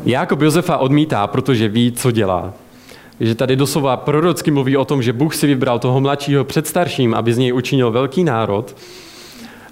Jákob 0.05 0.41
Josefa 0.41 0.77
odmítá, 0.77 1.27
protože 1.27 1.69
ví, 1.69 1.93
co 1.93 2.11
dělá. 2.11 2.53
Že 3.21 3.35
tady 3.35 3.57
doslova 3.57 3.97
prorocky 3.97 4.51
mluví 4.51 4.77
o 4.77 4.85
tom, 4.85 5.03
že 5.03 5.13
Bůh 5.13 5.35
si 5.35 5.47
vybral 5.47 5.79
toho 5.79 6.01
mladšího 6.01 6.45
před 6.45 6.67
starším, 6.67 7.15
aby 7.15 7.35
z 7.35 7.39
něj 7.39 7.53
učinil 7.53 7.91
velký 7.91 8.25
národ. 8.25 8.77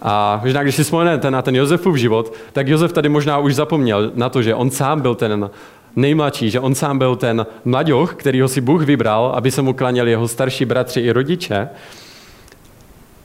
A 0.03 0.41
možná, 0.45 0.63
když 0.63 0.75
si 0.75 0.85
vzpomenete 0.85 1.31
na 1.31 1.43
ten 1.43 1.57
Josefův 1.57 1.97
život, 1.97 2.35
tak 2.53 2.69
Josef 2.69 2.93
tady 2.93 3.09
možná 3.09 3.39
už 3.39 3.55
zapomněl 3.55 4.13
na 4.15 4.29
to, 4.29 4.43
že 4.43 4.55
on 4.55 4.71
sám 4.71 5.01
byl 5.01 5.15
ten 5.15 5.51
nejmladší, 5.97 6.51
že 6.51 6.61
on 6.61 6.75
sám 6.75 6.99
byl 6.99 7.17
ten 7.17 7.47
mladěch, 7.65 8.17
ho 8.43 8.49
si 8.49 8.61
Bůh 8.61 8.83
vybral, 8.83 9.33
aby 9.37 9.51
se 9.51 9.63
mu 9.63 9.73
klaněli 9.73 10.11
jeho 10.11 10.29
starší 10.29 10.65
bratři 10.65 11.01
i 11.01 11.11
rodiče. 11.11 11.69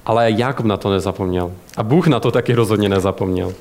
Ale 0.05 0.31
Jákob 0.31 0.65
na 0.65 0.77
to 0.77 0.91
nezapomněl. 0.91 1.51
A 1.77 1.83
Bůh 1.83 2.07
na 2.07 2.19
to 2.19 2.31
taky 2.31 2.53
rozhodně 2.53 2.89
nezapomněl. 2.89 3.53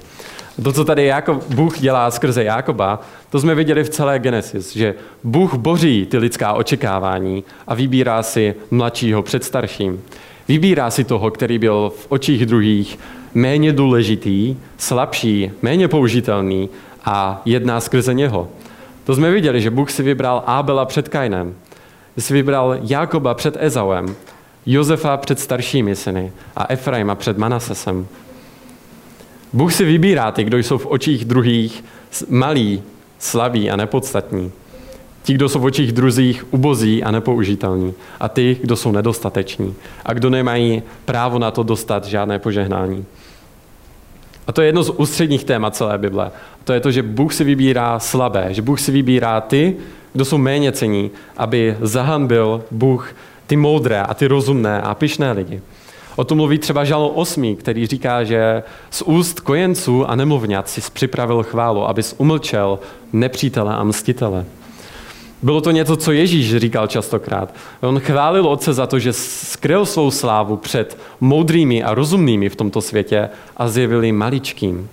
To, 0.62 0.73
co 0.73 0.85
tady 0.85 1.05
Jakob, 1.05 1.45
Bůh 1.55 1.79
dělá 1.79 2.11
skrze 2.11 2.45
Jákoba, 2.45 3.01
to 3.31 3.40
jsme 3.40 3.55
viděli 3.55 3.85
v 3.85 3.88
celé 3.88 4.19
Genesis, 4.19 4.77
že 4.77 4.95
Bůh 5.25 5.55
boří 5.55 6.07
ty 6.07 6.19
lidská 6.19 6.53
očekávání 6.53 7.45
a 7.66 7.75
vybírá 7.75 8.23
si 8.23 8.55
mladšího 8.71 9.23
před 9.23 9.45
starším. 9.45 10.03
Vybírá 10.49 10.90
si 10.90 11.05
toho, 11.05 11.31
který 11.31 11.59
byl 11.59 11.92
v 11.97 12.07
očích 12.09 12.47
druhých 12.47 12.99
méně 13.35 13.73
důležitý, 13.73 14.57
slabší, 14.79 15.51
méně 15.62 15.88
použitelný 15.88 16.69
a 17.05 17.42
jedná 17.45 17.81
skrze 17.81 18.14
něho. 18.14 18.49
To 19.07 19.14
jsme 19.14 19.31
viděli, 19.31 19.61
že 19.61 19.71
Bůh 19.71 19.90
si 19.90 20.03
vybral 20.03 20.42
Ábela 20.47 20.85
před 20.85 21.09
Kainem, 21.09 21.55
že 22.16 22.23
si 22.23 22.35
vybral 22.35 22.79
Jákoba 22.83 23.35
před 23.35 23.57
Ezauem, 23.61 24.16
Josefa 24.66 25.16
před 25.16 25.40
staršími 25.40 25.97
syny 25.97 26.33
a 26.57 26.66
Efraima 26.69 27.14
před 27.14 27.38
Manasesem. 27.38 28.07
Bůh 29.53 29.75
si 29.75 29.85
vybírá 29.85 30.31
ty, 30.33 30.45
kdo 30.45 30.59
jsou 30.59 30.79
v 30.79 30.87
očích 30.87 31.25
druhých 31.25 31.85
malí, 32.29 32.83
slaví 33.19 33.71
a 33.71 33.77
nepodstatní. 33.77 34.53
Ti, 35.23 35.35
kdo 35.35 35.49
jsou 35.49 35.61
v 35.61 35.64
očích 35.64 35.92
druzích 35.92 36.55
ubozí 36.55 37.03
a 37.03 37.11
nepoužitelní. 37.11 37.95
A 38.21 38.29
ty, 38.29 38.59
kdo 38.62 38.77
jsou 38.77 38.92
nedostateční. 38.92 39.75
A 40.05 40.12
kdo 40.12 40.31
nemají 40.31 40.83
právo 41.05 41.38
na 41.38 41.51
to 41.51 41.62
dostat 41.62 42.05
žádné 42.05 42.38
požehnání. 42.38 43.05
A 44.46 44.52
to 44.52 44.61
je 44.61 44.68
jedno 44.68 44.82
z 44.82 44.90
ústředních 44.90 45.44
témat 45.44 45.76
celé 45.76 45.98
Bible. 45.98 46.30
To 46.64 46.72
je 46.72 46.80
to, 46.80 46.90
že 46.90 47.02
Bůh 47.02 47.35
si 47.35 47.44
vybírá 47.44 47.98
slabé, 47.98 48.46
že 48.50 48.62
Bůh 48.62 48.80
si 48.80 48.92
vybírá 48.92 49.40
ty, 49.40 49.76
kdo 50.12 50.24
jsou 50.24 50.38
méně 50.38 50.72
cení, 50.72 51.11
aby 51.37 51.76
zahanbil 51.80 52.64
Bůh 52.70 53.14
ty 53.46 53.56
moudré 53.56 54.02
a 54.02 54.14
ty 54.14 54.26
rozumné 54.26 54.82
a 54.82 54.94
pyšné 54.94 55.32
lidi. 55.32 55.61
O 56.16 56.24
tom 56.24 56.38
mluví 56.38 56.59
třeba 56.59 56.85
žalo 56.85 57.09
8, 57.09 57.56
který 57.56 57.87
říká, 57.87 58.24
že 58.24 58.62
z 58.90 59.02
úst 59.02 59.40
kojenců 59.40 60.11
a 60.11 60.16
nemluvňat 60.16 60.68
si 60.68 60.80
připravil 60.92 61.42
chválu, 61.42 61.88
abys 61.88 62.14
umlčel 62.18 62.78
nepřítele 63.12 63.74
a 63.74 63.85
mstitele. 63.85 64.44
Bylo 65.42 65.61
to 65.61 65.70
něco, 65.70 65.96
co 65.96 66.12
Ježíš 66.12 66.57
říkal 66.57 66.87
častokrát. 66.87 67.55
On 67.81 68.01
chválil 68.01 68.46
Otce 68.46 68.72
za 68.72 68.87
to, 68.87 68.99
že 68.99 69.12
skryl 69.12 69.87
svou 69.87 70.11
slávu 70.11 70.57
před 70.57 70.99
moudrými 71.20 71.83
a 71.83 71.94
rozumnými 71.94 72.49
v 72.49 72.57
tomto 72.57 72.81
světě 72.81 73.29
a 73.57 73.68
zjevil 73.68 74.05
jim 74.05 74.16
maličkým. 74.16 74.88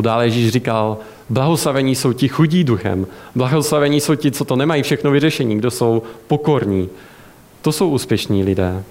Dále 0.00 0.26
Ježíš 0.26 0.50
říkal, 0.50 0.98
blahoslavení 1.28 1.94
jsou 1.94 2.12
ti 2.12 2.28
chudí 2.28 2.64
duchem, 2.64 3.06
blahoslavení 3.34 4.00
jsou 4.00 4.14
ti, 4.14 4.30
co 4.30 4.44
to 4.44 4.56
nemají 4.56 4.82
všechno 4.82 5.10
vyřešení, 5.10 5.58
kdo 5.58 5.70
jsou 5.70 6.02
pokorní. 6.26 6.88
To 7.62 7.72
jsou 7.72 7.88
úspěšní 7.88 8.44
lidé. 8.44 8.84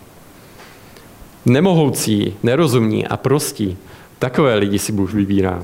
Nemohoucí, 1.45 2.33
nerozumní 2.43 3.07
a 3.07 3.17
prostí, 3.17 3.77
takové 4.19 4.55
lidi 4.55 4.79
si 4.79 4.91
Bůh 4.91 5.13
vybírá. 5.13 5.63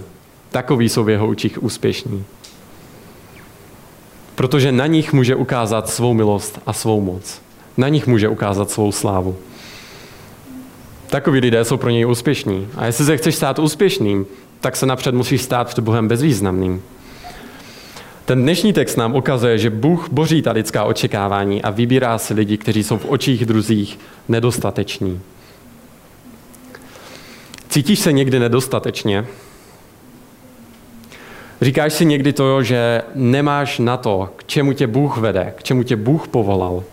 Takoví 0.51 0.89
jsou 0.89 1.03
v 1.03 1.09
jeho 1.09 1.27
učích 1.27 1.63
úspěšní. 1.63 2.23
Protože 4.37 4.71
na 4.71 4.87
nich 4.87 5.13
může 5.13 5.35
ukázat 5.35 5.89
svou 5.89 6.13
milost 6.13 6.59
a 6.65 6.73
svou 6.73 7.01
moc. 7.01 7.41
Na 7.77 7.89
nich 7.89 8.07
může 8.07 8.29
ukázat 8.29 8.71
svou 8.71 8.91
slávu. 8.91 9.35
Takoví 11.09 11.39
lidé 11.39 11.65
jsou 11.65 11.77
pro 11.77 11.89
něj 11.89 12.05
úspěšní. 12.05 12.67
A 12.75 12.85
jestli 12.85 13.05
se 13.05 13.17
chceš 13.17 13.35
stát 13.35 13.59
úspěšným, 13.59 14.25
tak 14.61 14.75
se 14.75 14.85
napřed 14.85 15.15
musíš 15.15 15.41
stát 15.41 15.67
před 15.67 15.81
Bohem 15.81 16.07
bezvýznamným. 16.07 16.83
Ten 18.25 18.41
dnešní 18.41 18.73
text 18.73 18.95
nám 18.95 19.15
ukazuje, 19.15 19.57
že 19.57 19.69
Bůh 19.69 20.09
boří 20.11 20.41
ta 20.41 20.51
lidská 20.51 20.83
očekávání 20.83 21.61
a 21.61 21.69
vybírá 21.69 22.17
si 22.17 22.33
lidi, 22.33 22.57
kteří 22.57 22.83
jsou 22.83 22.97
v 22.97 23.09
očích 23.09 23.45
druzích 23.45 23.99
nedostateční. 24.27 25.21
Cítíš 27.69 27.99
se 27.99 28.11
někdy 28.11 28.39
nedostatečně? 28.39 29.25
Říkáš 31.61 31.93
si 31.93 32.05
někdy 32.05 32.33
to, 32.33 32.63
že 32.63 33.01
nemáš 33.15 33.79
na 33.79 33.97
to, 33.97 34.29
k 34.35 34.43
čemu 34.43 34.73
tě 34.73 34.87
Bůh 34.87 35.17
vede, 35.17 35.53
k 35.57 35.63
čemu 35.63 35.83
tě 35.83 35.95
Bůh 35.95 36.27
povolal. 36.27 36.83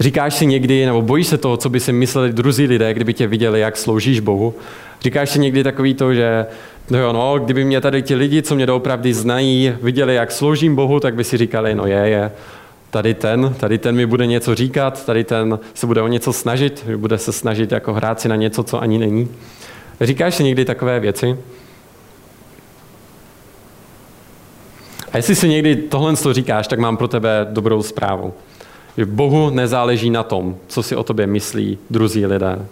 Říkáš 0.00 0.34
si 0.34 0.46
někdy, 0.46 0.86
nebo 0.86 1.02
bojíš 1.02 1.26
se 1.26 1.38
toho, 1.38 1.56
co 1.56 1.68
by 1.68 1.80
si 1.80 1.92
mysleli 1.92 2.32
druzí 2.32 2.66
lidé, 2.66 2.94
kdyby 2.94 3.14
tě 3.14 3.26
viděli, 3.26 3.60
jak 3.60 3.76
sloužíš 3.76 4.20
Bohu. 4.20 4.54
Říkáš 5.00 5.30
si 5.30 5.38
někdy 5.38 5.64
takový 5.64 5.94
to, 5.94 6.14
že 6.14 6.46
no 6.90 6.98
jo, 6.98 7.12
no, 7.12 7.38
kdyby 7.38 7.64
mě 7.64 7.80
tady 7.80 8.02
ti 8.02 8.14
lidi, 8.14 8.42
co 8.42 8.54
mě 8.54 8.66
doopravdy 8.66 9.14
znají, 9.14 9.72
viděli, 9.82 10.14
jak 10.14 10.32
sloužím 10.32 10.76
Bohu, 10.76 11.00
tak 11.00 11.14
by 11.14 11.24
si 11.24 11.36
říkali, 11.36 11.74
no 11.74 11.86
je, 11.86 12.08
je, 12.08 12.30
tady 12.94 13.14
ten, 13.14 13.54
tady 13.60 13.78
ten 13.78 13.94
mi 13.94 14.06
bude 14.06 14.26
něco 14.26 14.54
říkat, 14.54 15.06
tady 15.06 15.24
ten 15.24 15.58
se 15.74 15.86
bude 15.86 16.02
o 16.02 16.08
něco 16.08 16.32
snažit, 16.32 16.86
bude 16.96 17.18
se 17.18 17.32
snažit 17.32 17.72
jako 17.72 17.92
hrát 17.92 18.20
si 18.20 18.28
na 18.28 18.36
něco, 18.36 18.62
co 18.62 18.82
ani 18.82 18.98
není. 18.98 19.28
Říkáš 20.00 20.34
si 20.34 20.44
někdy 20.44 20.64
takové 20.64 21.00
věci? 21.00 21.38
A 25.12 25.16
jestli 25.16 25.34
si 25.34 25.48
někdy 25.48 25.76
tohle 25.76 26.14
říkáš, 26.32 26.68
tak 26.68 26.78
mám 26.78 26.96
pro 26.96 27.08
tebe 27.08 27.46
dobrou 27.50 27.82
zprávu. 27.82 28.34
Že 28.96 29.06
Bohu 29.06 29.50
nezáleží 29.50 30.10
na 30.10 30.22
tom, 30.22 30.56
co 30.66 30.82
si 30.82 30.96
o 30.96 31.02
tobě 31.02 31.26
myslí 31.26 31.78
druzí 31.90 32.26
lidé. 32.26 32.66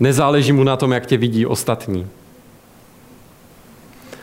Nezáleží 0.00 0.52
mu 0.52 0.64
na 0.64 0.76
tom, 0.76 0.92
jak 0.92 1.06
tě 1.06 1.16
vidí 1.16 1.46
ostatní. 1.46 2.06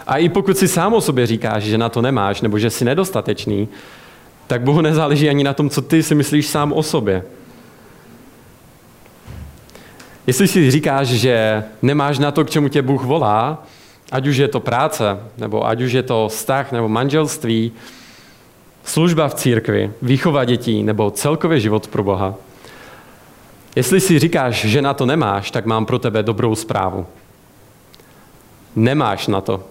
A 0.07 0.17
i 0.17 0.29
pokud 0.29 0.57
si 0.57 0.67
sám 0.67 0.93
o 0.93 1.01
sobě 1.01 1.25
říkáš, 1.25 1.63
že 1.63 1.77
na 1.77 1.89
to 1.89 2.01
nemáš, 2.01 2.41
nebo 2.41 2.59
že 2.59 2.69
jsi 2.69 2.85
nedostatečný, 2.85 3.69
tak 4.47 4.61
Bohu 4.61 4.81
nezáleží 4.81 5.29
ani 5.29 5.43
na 5.43 5.53
tom, 5.53 5.69
co 5.69 5.81
ty 5.81 6.03
si 6.03 6.15
myslíš 6.15 6.47
sám 6.47 6.73
o 6.73 6.83
sobě. 6.83 7.23
Jestli 10.27 10.47
si 10.47 10.71
říkáš, 10.71 11.07
že 11.07 11.63
nemáš 11.81 12.19
na 12.19 12.31
to, 12.31 12.45
k 12.45 12.49
čemu 12.49 12.67
tě 12.67 12.81
Bůh 12.81 13.03
volá, 13.03 13.63
ať 14.11 14.27
už 14.27 14.37
je 14.37 14.47
to 14.47 14.59
práce, 14.59 15.19
nebo 15.37 15.67
ať 15.67 15.81
už 15.81 15.91
je 15.91 16.03
to 16.03 16.27
vztah, 16.27 16.71
nebo 16.71 16.89
manželství, 16.89 17.71
služba 18.83 19.27
v 19.27 19.33
církvi, 19.33 19.91
výchova 20.01 20.45
dětí, 20.45 20.83
nebo 20.83 21.11
celkově 21.11 21.59
život 21.59 21.87
pro 21.87 22.03
Boha. 22.03 22.35
Jestli 23.75 23.99
si 23.99 24.19
říkáš, 24.19 24.65
že 24.65 24.81
na 24.81 24.93
to 24.93 25.05
nemáš, 25.05 25.51
tak 25.51 25.65
mám 25.65 25.85
pro 25.85 25.99
tebe 25.99 26.23
dobrou 26.23 26.55
zprávu. 26.55 27.05
Nemáš 28.75 29.27
na 29.27 29.41
to. 29.41 29.63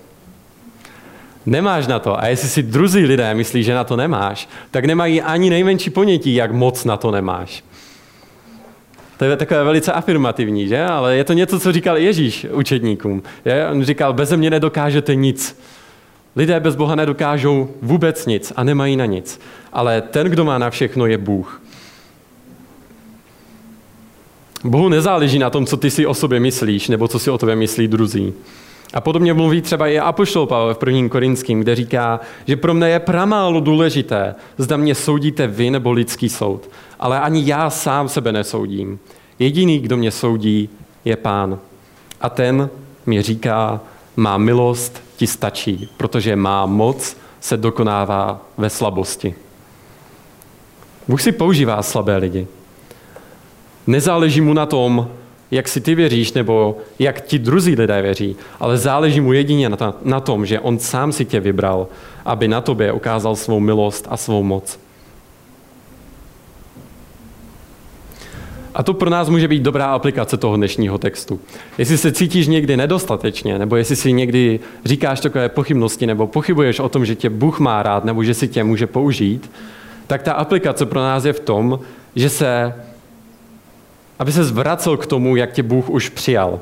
Nemáš 1.47 1.87
na 1.87 1.99
to. 1.99 2.21
A 2.21 2.27
jestli 2.27 2.49
si 2.49 2.63
druzí 2.63 3.05
lidé 3.05 3.35
myslí, 3.35 3.63
že 3.63 3.75
na 3.75 3.85
to 3.85 3.97
nemáš, 3.97 4.49
tak 4.71 4.85
nemají 4.85 5.23
ani 5.23 5.51
nejmenší 5.51 5.91
ponětí, 5.91 6.35
jak 6.35 6.53
moc 6.53 6.85
na 6.85 6.97
to 6.97 7.11
nemáš. 7.11 7.65
To 9.19 9.25
je 9.25 9.37
takové 9.37 9.65
velice 9.65 9.93
afirmativní, 9.93 10.69
že? 10.69 10.85
Ale 10.85 11.17
je 11.17 11.25
to 11.25 11.33
něco, 11.33 11.61
co 11.61 11.73
říkal 11.73 11.97
Ježíš 11.97 12.47
učedníkům. 12.53 13.23
Je? 13.45 13.69
On 13.69 13.85
říkal, 13.85 14.13
bez 14.13 14.33
mě 14.33 14.51
nedokážete 14.51 15.15
nic. 15.15 15.61
Lidé 16.37 16.61
bez 16.61 16.77
Boha 16.77 16.95
nedokážou 16.95 17.69
vůbec 17.83 18.27
nic 18.27 18.53
a 18.57 18.65
nemají 18.65 18.97
na 18.97 19.07
nic. 19.07 19.41
Ale 19.73 20.03
ten, 20.03 20.27
kdo 20.27 20.45
má 20.45 20.59
na 20.59 20.71
všechno, 20.71 21.07
je 21.07 21.19
Bůh. 21.19 21.63
Bohu 24.65 24.89
nezáleží 24.89 25.39
na 25.39 25.51
tom, 25.51 25.67
co 25.67 25.77
ty 25.77 25.91
si 25.91 26.07
o 26.07 26.15
sobě 26.15 26.41
myslíš, 26.41 26.89
nebo 26.89 27.09
co 27.09 27.19
si 27.19 27.31
o 27.31 27.39
tobě 27.39 27.57
myslí 27.57 27.89
druzí. 27.89 28.35
A 28.95 29.01
podobně 29.01 29.35
mluví 29.35 29.63
třeba 29.63 29.89
i 29.89 29.99
Apoštol 29.99 30.47
Pavel 30.47 30.75
v 30.75 30.79
prvním 30.79 31.09
Korinským, 31.09 31.61
kde 31.61 31.75
říká, 31.75 32.21
že 32.47 32.57
pro 32.57 32.75
mne 32.75 32.91
je 32.91 33.01
pramálo 33.01 33.61
důležité, 33.61 34.35
zda 34.59 34.77
mě 34.77 34.95
soudíte 34.95 35.47
vy 35.47 35.71
nebo 35.71 35.93
lidský 35.93 36.29
soud. 36.29 36.71
Ale 37.01 37.21
ani 37.21 37.43
já 37.47 37.71
sám 37.71 38.09
sebe 38.09 38.33
nesoudím. 38.33 38.99
Jediný, 39.39 39.79
kdo 39.79 39.97
mě 39.97 40.11
soudí, 40.11 40.69
je 41.05 41.17
pán. 41.17 41.59
A 42.21 42.29
ten 42.29 42.71
mi 43.07 43.23
říká, 43.23 43.81
má 44.17 44.39
milost 44.39 45.03
ti 45.17 45.27
stačí, 45.27 45.89
protože 45.97 46.37
má 46.37 46.67
moc 46.67 47.17
se 47.41 47.57
dokonává 47.57 48.41
ve 48.59 48.71
slabosti. 48.71 49.35
Bůh 51.09 51.23
si 51.23 51.33
používá 51.33 51.83
slabé 51.83 52.17
lidi. 52.17 52.47
Nezáleží 53.87 54.41
mu 54.41 54.55
na 54.55 54.67
tom, 54.67 55.11
jak 55.51 55.69
si 55.69 55.81
ty 55.81 55.95
věříš, 55.95 56.33
nebo 56.33 56.79
jak 56.99 57.21
ti 57.21 57.39
druzí 57.39 57.75
lidé 57.75 58.03
věří, 58.03 58.37
ale 58.61 58.79
záleží 58.79 59.21
mu 59.21 59.33
jedině 59.33 59.69
na, 59.69 59.95
na 60.03 60.21
tom, 60.21 60.47
že 60.47 60.61
on 60.61 60.79
sám 60.79 61.13
si 61.13 61.25
tě 61.25 61.41
vybral, 61.41 61.89
aby 62.25 62.49
na 62.49 62.61
tobě 62.61 62.93
ukázal 62.93 63.37
svou 63.37 63.61
milost 63.61 64.07
a 64.11 64.17
svou 64.17 64.43
moc. 64.43 64.79
A 68.75 68.83
to 68.83 68.95
pro 68.95 69.11
nás 69.11 69.29
může 69.29 69.49
být 69.49 69.63
dobrá 69.63 69.87
aplikace 69.87 70.37
toho 70.37 70.57
dnešního 70.57 70.99
textu. 70.99 71.41
Jestli 71.79 71.99
se 71.99 72.13
cítíš 72.13 72.47
někdy 72.47 72.77
nedostatečně, 72.77 73.59
nebo 73.59 73.77
jestli 73.77 73.97
si 73.97 74.13
někdy 74.13 74.61
říkáš 74.85 75.21
takové 75.21 75.49
pochybnosti, 75.49 76.07
nebo 76.07 76.27
pochybuješ 76.27 76.81
o 76.81 76.89
tom, 76.89 77.05
že 77.05 77.15
tě 77.15 77.31
Bůh 77.31 77.61
má 77.61 77.83
rád, 77.83 78.05
nebo 78.05 78.25
že 78.25 78.35
si 78.35 78.49
tě 78.49 78.65
může 78.65 78.87
použít, 78.87 79.51
tak 80.07 80.23
ta 80.23 80.33
aplikace 80.33 80.87
pro 80.87 81.01
nás 81.01 81.25
je 81.25 81.33
v 81.33 81.41
tom, 81.41 81.81
že 82.17 82.29
se 82.29 82.75
aby 84.19 84.33
se 84.33 84.45
zvracel 84.45 84.97
k 84.97 85.07
tomu, 85.07 85.37
jak 85.37 85.53
tě 85.53 85.63
Bůh 85.63 85.91
už 85.91 86.09
přijal. 86.09 86.61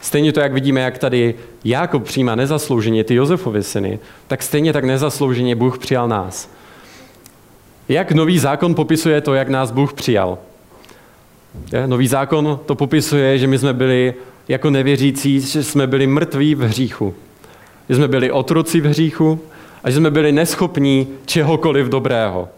Stejně 0.00 0.32
to, 0.32 0.40
jak 0.40 0.52
vidíme, 0.52 0.80
jak 0.80 0.98
tady 0.98 1.34
Jákob 1.64 2.04
přijímá 2.04 2.34
nezaslouženě 2.34 3.04
ty 3.04 3.14
Josefovy 3.14 3.62
syny, 3.62 3.98
tak 4.26 4.42
stejně 4.42 4.72
tak 4.72 4.84
nezaslouženě 4.84 5.56
Bůh 5.56 5.78
přijal 5.78 6.08
nás. 6.08 6.50
Jak 7.88 8.12
nový 8.12 8.38
zákon 8.38 8.74
popisuje 8.74 9.20
to, 9.20 9.34
jak 9.34 9.48
nás 9.48 9.70
Bůh 9.70 9.92
přijal? 9.92 10.38
Nový 11.86 12.06
zákon 12.08 12.60
to 12.66 12.74
popisuje, 12.74 13.38
že 13.38 13.46
my 13.46 13.58
jsme 13.58 13.72
byli 13.72 14.14
jako 14.48 14.70
nevěřící, 14.70 15.40
že 15.40 15.64
jsme 15.64 15.86
byli 15.86 16.06
mrtví 16.06 16.54
v 16.54 16.60
hříchu. 16.60 17.14
Že 17.88 17.96
jsme 17.96 18.08
byli 18.08 18.30
otroci 18.30 18.80
v 18.80 18.86
hříchu 18.86 19.40
a 19.84 19.90
že 19.90 19.96
jsme 19.96 20.10
byli 20.10 20.32
neschopní 20.32 21.08
čehokoliv 21.26 21.86
dobrého. 21.86 22.48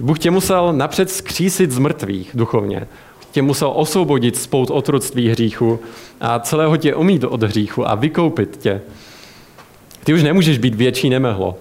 Bůh 0.00 0.18
tě 0.18 0.30
musel 0.30 0.72
napřed 0.72 1.10
skřísit 1.10 1.70
z 1.70 1.78
mrtvých 1.78 2.30
duchovně. 2.34 2.86
Tě 3.32 3.42
musel 3.42 3.72
osvobodit 3.74 4.36
spout 4.36 4.70
otroctví 4.70 5.28
hříchu 5.28 5.80
a 6.20 6.38
celého 6.38 6.76
tě 6.76 6.94
umít 6.94 7.24
od 7.24 7.42
hříchu 7.42 7.88
a 7.88 7.94
vykoupit 7.94 8.56
tě. 8.56 8.80
Ty 10.04 10.14
už 10.14 10.22
nemůžeš 10.22 10.58
být 10.58 10.74
větší 10.74 11.10
nemehlo. 11.10 11.56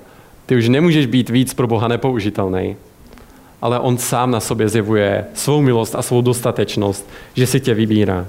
Ty 0.45 0.55
už 0.55 0.70
nemůžeš 0.70 1.05
být 1.05 1.30
víc 1.30 1.53
pro 1.53 1.68
Boha 1.68 1.88
nepoužitelný. 1.88 2.76
Ale 3.61 3.80
On 3.80 3.97
sám 3.97 4.32
na 4.32 4.39
sobě 4.39 4.70
zjevuje 4.70 5.26
svou 5.34 5.61
milost 5.61 5.95
a 5.95 6.01
svou 6.01 6.22
dostatečnost, 6.22 7.09
že 7.36 7.47
si 7.47 7.59
tě 7.59 7.74
vybírá. 7.74 8.28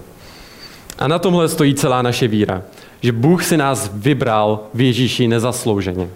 A 0.98 1.08
na 1.08 1.18
tomhle 1.18 1.48
stojí 1.48 1.74
celá 1.74 2.02
naše 2.02 2.28
víra. 2.28 2.62
Že 3.00 3.12
Bůh 3.12 3.44
si 3.44 3.56
nás 3.56 3.90
vybral 3.94 4.60
v 4.74 4.80
Ježíši 4.80 5.28
nezaslouženě. 5.28 6.08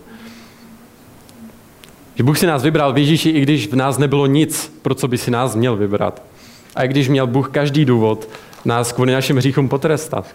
Že 2.15 2.25
Bůh 2.25 2.39
si 2.39 2.47
nás 2.47 2.63
vybral 2.63 2.93
v 2.93 2.99
Ježíši, 2.99 3.31
i 3.31 3.41
když 3.41 3.69
v 3.69 3.77
nás 3.77 3.99
nebylo 3.99 4.27
nic, 4.27 4.79
pro 4.83 4.95
co 4.95 5.09
by 5.09 5.19
si 5.19 5.31
nás 5.31 5.55
měl 5.55 5.77
vybrat. 5.77 6.23
A 6.75 6.85
i 6.85 6.89
když 6.89 7.09
měl 7.09 7.27
Bůh 7.27 7.51
každý 7.51 7.85
důvod 7.85 8.29
nás 8.65 8.93
kvůli 8.93 9.13
našim 9.13 9.37
hříchům 9.37 9.69
potrestat. 9.69 10.27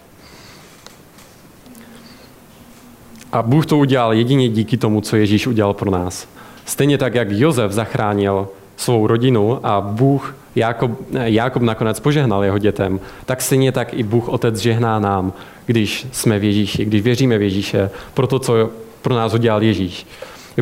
A 3.32 3.42
Bůh 3.42 3.66
to 3.66 3.78
udělal 3.78 4.12
jedině 4.12 4.48
díky 4.48 4.76
tomu, 4.76 5.00
co 5.00 5.16
Ježíš 5.16 5.46
udělal 5.46 5.74
pro 5.74 5.90
nás. 5.90 6.28
Stejně 6.64 6.98
tak, 6.98 7.14
jak 7.14 7.30
Jozef 7.30 7.72
zachránil 7.72 8.48
svou 8.76 9.06
rodinu 9.06 9.66
a 9.66 9.80
Bůh 9.80 10.36
Jakob, 10.54 10.90
Jakob 11.12 11.62
nakonec 11.62 12.00
požehnal 12.00 12.44
jeho 12.44 12.58
dětem, 12.58 13.00
tak 13.26 13.42
stejně 13.42 13.72
tak 13.72 13.94
i 13.94 14.02
Bůh 14.02 14.28
Otec 14.28 14.56
žehná 14.56 14.98
nám, 14.98 15.32
když 15.66 16.06
jsme 16.12 16.38
v 16.38 16.44
Ježíši, 16.44 16.84
když 16.84 17.02
věříme 17.02 17.38
v 17.38 17.42
Ježíše, 17.42 17.90
pro 18.14 18.26
to, 18.26 18.38
co 18.38 18.70
pro 19.02 19.14
nás 19.14 19.34
udělal 19.34 19.62
Ježíš. 19.62 20.06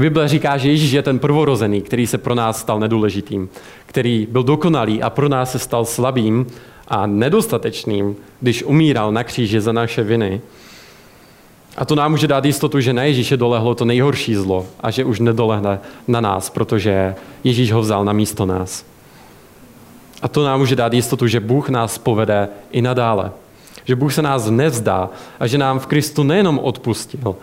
Bible 0.01 0.29
říká, 0.29 0.57
že 0.57 0.69
Ježíš 0.69 0.93
je 0.93 1.03
ten 1.03 1.19
prvorozený, 1.19 1.83
který 1.83 2.07
se 2.07 2.19
pro 2.19 2.35
nás 2.35 2.61
stal 2.61 2.81
nedůležitým, 2.81 3.49
který 3.87 4.27
byl 4.31 4.43
dokonalý 4.43 5.03
a 5.03 5.11
pro 5.11 5.29
nás 5.29 5.53
se 5.53 5.59
stal 5.59 5.85
slabým 5.85 6.47
a 6.89 7.07
nedostatečným, 7.07 8.17
když 8.41 8.63
umíral 8.63 9.13
na 9.13 9.25
kříži 9.25 9.61
za 9.61 9.73
naše 9.73 10.03
viny. 10.03 10.41
A 11.77 11.85
to 11.85 11.95
nám 11.95 12.11
může 12.11 12.27
dát 12.27 12.45
jistotu, 12.45 12.81
že 12.81 12.93
na 12.93 13.03
Ježíše 13.03 13.37
dolehlo 13.37 13.75
to 13.75 13.85
nejhorší 13.85 14.35
zlo 14.35 14.67
a 14.81 14.91
že 14.91 15.05
už 15.05 15.21
nedolehne 15.21 15.81
na 16.09 16.21
nás, 16.21 16.51
protože 16.51 17.15
Ježíš 17.45 17.73
ho 17.73 17.81
vzal 17.81 18.05
na 18.05 18.13
místo 18.13 18.47
nás. 18.47 18.85
A 20.23 20.29
to 20.29 20.45
nám 20.45 20.61
může 20.61 20.77
dát 20.77 20.93
jistotu, 20.93 21.27
že 21.27 21.41
Bůh 21.41 21.69
nás 21.69 21.99
povede 21.99 22.49
i 22.71 22.83
nadále. 22.83 23.33
Že 23.85 23.97
Bůh 23.97 24.15
se 24.15 24.23
nás 24.23 24.51
nevzdá 24.51 25.11
a 25.41 25.47
že 25.47 25.59
nám 25.59 25.79
v 25.79 25.87
Kristu 25.87 26.23
nejenom 26.23 26.59
odpustil, 26.59 27.37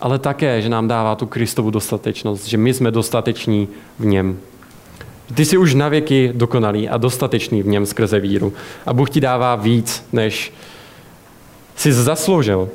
ale 0.00 0.18
také, 0.18 0.62
že 0.62 0.68
nám 0.68 0.88
dává 0.88 1.14
tu 1.14 1.26
Kristovu 1.26 1.70
dostatečnost, 1.70 2.46
že 2.46 2.56
my 2.56 2.74
jsme 2.74 2.90
dostateční 2.90 3.68
v 3.98 4.06
něm. 4.06 4.38
Ty 5.34 5.44
jsi 5.44 5.56
už 5.56 5.74
navěky 5.74 6.32
dokonalý 6.34 6.88
a 6.88 6.96
dostatečný 6.96 7.62
v 7.62 7.66
něm 7.66 7.86
skrze 7.86 8.20
víru. 8.20 8.52
A 8.86 8.92
Bůh 8.94 9.10
ti 9.10 9.20
dává 9.20 9.56
víc, 9.56 10.04
než 10.12 10.52
jsi 11.76 11.92
zasloužil. 11.92 12.68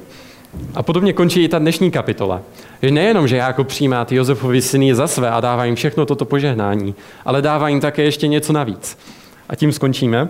A 0.75 0.83
podobně 0.83 1.13
končí 1.13 1.43
i 1.43 1.47
ta 1.47 1.59
dnešní 1.59 1.91
kapitola. 1.91 2.41
Že 2.81 2.91
nejenom, 2.91 3.27
že 3.27 3.37
Jákob 3.37 3.67
přijímá 3.67 4.05
ty 4.05 4.15
Josefovi 4.15 4.61
syny 4.61 4.95
za 4.95 5.07
své 5.07 5.29
a 5.29 5.39
dává 5.39 5.65
jim 5.65 5.75
všechno 5.75 6.05
toto 6.05 6.25
požehnání, 6.25 6.95
ale 7.25 7.41
dává 7.41 7.69
jim 7.69 7.79
také 7.79 8.03
ještě 8.03 8.27
něco 8.27 8.53
navíc. 8.53 8.97
A 9.49 9.55
tím 9.55 9.71
skončíme. 9.71 10.29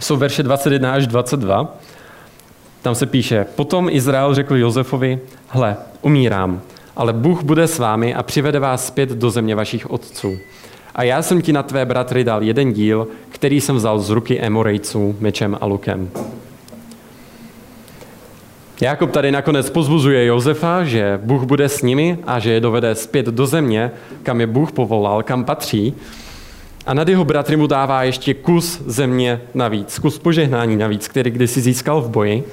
Jsou 0.00 0.16
verše 0.16 0.42
21 0.42 0.94
až 0.94 1.06
22. 1.06 1.76
Tam 2.84 2.94
se 2.94 3.06
píše, 3.06 3.46
potom 3.54 3.88
Izrael 3.90 4.34
řekl 4.34 4.56
Josefovi, 4.56 5.18
hle, 5.48 5.76
umírám, 6.02 6.60
ale 6.96 7.12
Bůh 7.12 7.42
bude 7.42 7.66
s 7.66 7.78
vámi 7.78 8.14
a 8.14 8.22
přivede 8.22 8.58
vás 8.58 8.86
zpět 8.86 9.08
do 9.08 9.30
země 9.30 9.54
vašich 9.54 9.90
otců. 9.90 10.38
A 10.94 11.02
já 11.02 11.22
jsem 11.22 11.42
ti 11.42 11.52
na 11.52 11.62
tvé 11.62 11.86
bratry 11.86 12.24
dal 12.24 12.42
jeden 12.42 12.72
díl, 12.72 13.08
který 13.28 13.60
jsem 13.60 13.76
vzal 13.76 13.98
z 13.98 14.10
ruky 14.10 14.40
Emorejců 14.40 15.16
mečem 15.20 15.58
a 15.60 15.66
lukem. 15.66 16.10
Jakob 18.80 19.10
tady 19.10 19.32
nakonec 19.32 19.70
pozbuzuje 19.70 20.24
Josefa, 20.24 20.84
že 20.84 21.20
Bůh 21.22 21.42
bude 21.42 21.68
s 21.68 21.82
nimi 21.82 22.18
a 22.26 22.38
že 22.38 22.52
je 22.52 22.60
dovede 22.60 22.94
zpět 22.94 23.26
do 23.26 23.46
země, 23.46 23.90
kam 24.22 24.40
je 24.40 24.46
Bůh 24.46 24.72
povolal, 24.72 25.22
kam 25.22 25.44
patří. 25.44 25.94
A 26.86 26.94
nad 26.94 27.08
jeho 27.08 27.24
bratry 27.24 27.56
mu 27.56 27.66
dává 27.66 28.02
ještě 28.02 28.34
kus 28.34 28.82
země 28.86 29.40
navíc, 29.54 29.98
kus 29.98 30.18
požehnání 30.18 30.76
navíc, 30.76 31.08
který 31.08 31.30
kdysi 31.30 31.60
získal 31.60 32.00
v 32.00 32.10
boji. 32.10 32.44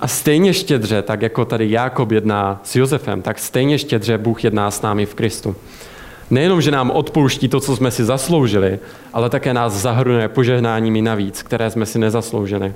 A 0.00 0.08
stejně 0.08 0.54
štědře, 0.54 1.02
tak 1.02 1.22
jako 1.22 1.44
tady 1.44 1.70
Jákob 1.70 2.12
jedná 2.12 2.60
s 2.64 2.76
Josefem, 2.76 3.22
tak 3.22 3.38
stejně 3.38 3.78
štědře 3.78 4.18
Bůh 4.18 4.44
jedná 4.44 4.70
s 4.70 4.82
námi 4.82 5.06
v 5.06 5.14
Kristu. 5.14 5.56
Nejenom, 6.30 6.62
že 6.62 6.70
nám 6.70 6.90
odpouští 6.90 7.48
to, 7.48 7.60
co 7.60 7.76
jsme 7.76 7.90
si 7.90 8.04
zasloužili, 8.04 8.78
ale 9.12 9.30
také 9.30 9.54
nás 9.54 9.72
zahrnuje 9.72 10.28
požehnáními 10.28 11.02
navíc, 11.02 11.42
které 11.42 11.70
jsme 11.70 11.86
si 11.86 11.98
nezasloužili. 11.98 12.74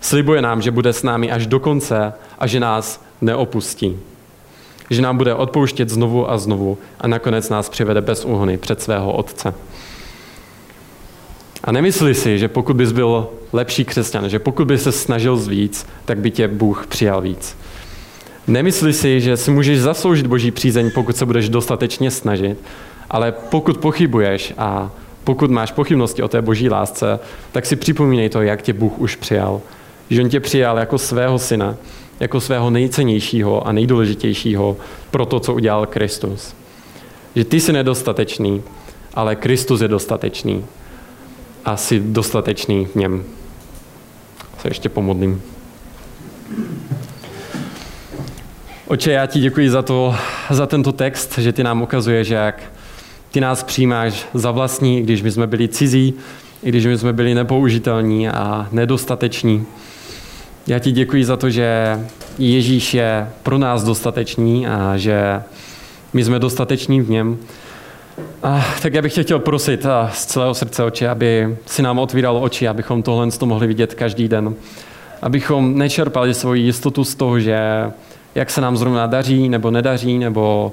Slibuje 0.00 0.42
nám, 0.42 0.62
že 0.62 0.70
bude 0.70 0.92
s 0.92 1.02
námi 1.02 1.32
až 1.32 1.46
do 1.46 1.60
konce 1.60 2.12
a 2.38 2.46
že 2.46 2.60
nás 2.60 3.04
neopustí. 3.20 3.96
Že 4.90 5.02
nám 5.02 5.16
bude 5.16 5.34
odpouštět 5.34 5.88
znovu 5.88 6.30
a 6.30 6.38
znovu 6.38 6.78
a 7.00 7.08
nakonec 7.08 7.48
nás 7.48 7.68
přivede 7.68 8.00
bez 8.00 8.24
úhony 8.24 8.56
před 8.56 8.82
svého 8.82 9.12
Otce. 9.12 9.54
A 11.64 11.72
nemysli 11.72 12.14
si, 12.14 12.38
že 12.38 12.48
pokud 12.48 12.76
bys 12.76 12.92
byl 12.92 13.28
lepší 13.52 13.84
křesťan, 13.84 14.28
že 14.28 14.38
pokud 14.38 14.68
by 14.68 14.78
se 14.78 14.92
snažil 14.92 15.36
víc, 15.36 15.86
tak 16.04 16.18
by 16.18 16.30
tě 16.30 16.48
Bůh 16.48 16.86
přijal 16.86 17.20
víc. 17.20 17.56
Nemysli 18.46 18.92
si, 18.92 19.20
že 19.20 19.36
si 19.36 19.50
můžeš 19.50 19.80
zasloužit 19.80 20.26
boží 20.26 20.50
přízeň, 20.50 20.90
pokud 20.94 21.16
se 21.16 21.26
budeš 21.26 21.48
dostatečně 21.48 22.10
snažit, 22.10 22.58
ale 23.10 23.32
pokud 23.32 23.78
pochybuješ 23.78 24.54
a 24.58 24.90
pokud 25.24 25.50
máš 25.50 25.72
pochybnosti 25.72 26.22
o 26.22 26.28
té 26.28 26.42
boží 26.42 26.68
lásce, 26.70 27.20
tak 27.52 27.66
si 27.66 27.76
připomínej 27.76 28.28
to, 28.28 28.42
jak 28.42 28.62
tě 28.62 28.72
Bůh 28.72 28.98
už 28.98 29.16
přijal. 29.16 29.60
Že 30.10 30.22
on 30.22 30.28
tě 30.28 30.40
přijal 30.40 30.78
jako 30.78 30.98
svého 30.98 31.38
syna, 31.38 31.76
jako 32.20 32.40
svého 32.40 32.70
nejcennějšího 32.70 33.66
a 33.66 33.72
nejdůležitějšího 33.72 34.76
pro 35.10 35.26
to, 35.26 35.40
co 35.40 35.54
udělal 35.54 35.86
Kristus. 35.86 36.54
Že 37.36 37.44
ty 37.44 37.60
jsi 37.60 37.72
nedostatečný, 37.72 38.62
ale 39.14 39.36
Kristus 39.36 39.80
je 39.80 39.88
dostatečný 39.88 40.64
a 41.64 41.76
jsi 41.76 42.00
dostatečný 42.00 42.86
v 42.86 42.94
něm. 42.94 43.24
Se 44.58 44.68
ještě 44.68 44.88
pomodlím. 44.88 45.42
Oče, 48.86 49.12
já 49.12 49.26
ti 49.26 49.40
děkuji 49.40 49.70
za, 49.70 49.82
to, 49.82 50.14
za 50.50 50.66
tento 50.66 50.92
text, 50.92 51.38
že 51.38 51.52
ty 51.52 51.62
nám 51.62 51.82
ukazuje, 51.82 52.24
že 52.24 52.34
jak 52.34 52.62
ty 53.30 53.40
nás 53.40 53.62
přijímáš 53.62 54.26
za 54.34 54.50
vlastní, 54.50 55.02
když 55.02 55.22
my 55.22 55.30
jsme 55.30 55.46
byli 55.46 55.68
cizí, 55.68 56.14
i 56.62 56.68
když 56.68 56.86
my 56.86 56.98
jsme 56.98 57.12
byli 57.12 57.34
nepoužitelní 57.34 58.28
a 58.28 58.68
nedostateční. 58.72 59.66
Já 60.66 60.78
ti 60.78 60.92
děkuji 60.92 61.24
za 61.24 61.36
to, 61.36 61.50
že 61.50 62.00
Ježíš 62.38 62.94
je 62.94 63.28
pro 63.42 63.58
nás 63.58 63.84
dostatečný 63.84 64.66
a 64.66 64.96
že 64.96 65.42
my 66.12 66.24
jsme 66.24 66.38
dostateční 66.38 67.00
v 67.00 67.10
něm. 67.10 67.38
A, 68.42 68.66
tak 68.82 68.94
já 68.94 69.02
bych 69.02 69.14
tě 69.14 69.22
chtěl 69.22 69.38
prosit 69.38 69.86
a 69.86 70.10
z 70.14 70.26
celého 70.26 70.54
srdce, 70.54 70.84
oči, 70.84 71.08
aby 71.08 71.56
si 71.66 71.82
nám 71.82 71.98
otvíral 71.98 72.38
oči, 72.42 72.68
abychom 72.68 73.02
tohle 73.02 73.30
to 73.30 73.46
mohli 73.46 73.66
vidět 73.66 73.94
každý 73.94 74.28
den. 74.28 74.54
Abychom 75.22 75.78
nečerpali 75.78 76.34
svoji 76.34 76.62
jistotu 76.62 77.04
z 77.04 77.14
toho, 77.14 77.40
že 77.40 77.58
jak 78.34 78.50
se 78.50 78.60
nám 78.60 78.76
zrovna 78.76 79.06
daří 79.06 79.48
nebo 79.48 79.70
nedaří, 79.70 80.18
nebo 80.18 80.72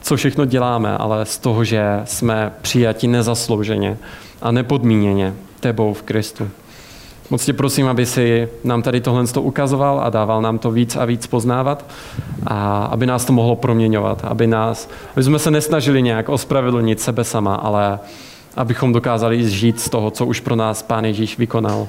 co 0.00 0.16
všechno 0.16 0.44
děláme, 0.44 0.96
ale 0.96 1.24
z 1.26 1.38
toho, 1.38 1.64
že 1.64 2.00
jsme 2.04 2.52
přijati 2.62 3.06
nezaslouženě 3.06 3.96
a 4.42 4.52
nepodmíněně 4.52 5.34
tebou 5.60 5.94
v 5.94 6.02
Kristu. 6.02 6.48
Moc 7.30 7.44
tě 7.44 7.52
prosím, 7.52 7.88
aby 7.88 8.06
si 8.06 8.48
nám 8.64 8.82
tady 8.82 9.00
tohle 9.00 9.24
ukazoval 9.40 10.00
a 10.00 10.10
dával 10.10 10.42
nám 10.42 10.58
to 10.58 10.70
víc 10.70 10.96
a 10.96 11.04
víc 11.04 11.26
poznávat 11.26 11.84
a 12.46 12.84
aby 12.84 13.06
nás 13.06 13.24
to 13.24 13.32
mohlo 13.32 13.56
proměňovat, 13.56 14.24
aby, 14.24 14.46
nás, 14.46 14.88
aby 15.12 15.22
jsme 15.22 15.38
se 15.38 15.50
nesnažili 15.50 16.02
nějak 16.02 16.28
ospravedlnit 16.28 17.00
sebe 17.00 17.24
sama, 17.24 17.54
ale 17.54 17.98
abychom 18.56 18.92
dokázali 18.92 19.48
žít 19.48 19.80
z 19.80 19.88
toho, 19.88 20.10
co 20.10 20.26
už 20.26 20.40
pro 20.40 20.56
nás 20.56 20.82
Pán 20.82 21.04
Ježíš 21.04 21.38
vykonal. 21.38 21.88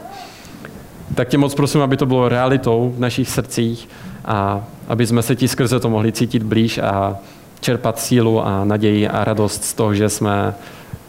Tak 1.16 1.28
tě 1.28 1.38
moc 1.38 1.56
prosím, 1.56 1.82
aby 1.82 1.98
to 1.98 2.06
bylo 2.06 2.30
realitou 2.30 2.94
v 2.96 3.00
našich 3.00 3.30
srdcích 3.30 3.90
a 4.26 4.64
aby 4.88 5.08
jsme 5.08 5.22
se 5.22 5.36
ti 5.36 5.48
skrze 5.48 5.80
to 5.80 5.90
mohli 5.90 6.12
cítit 6.12 6.44
blíž 6.44 6.78
a 6.78 7.18
čerpat 7.60 8.00
sílu 8.00 8.46
a 8.46 8.66
naději 8.66 9.08
a 9.08 9.24
radost 9.24 9.64
z 9.64 9.74
toho, 9.74 9.96
že 9.96 10.10
jsme 10.10 10.54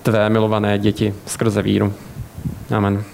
tvé 0.02 0.30
milované 0.30 0.78
děti 0.78 1.14
skrze 1.26 1.62
víru. 1.62 1.92
Amen. 2.76 3.04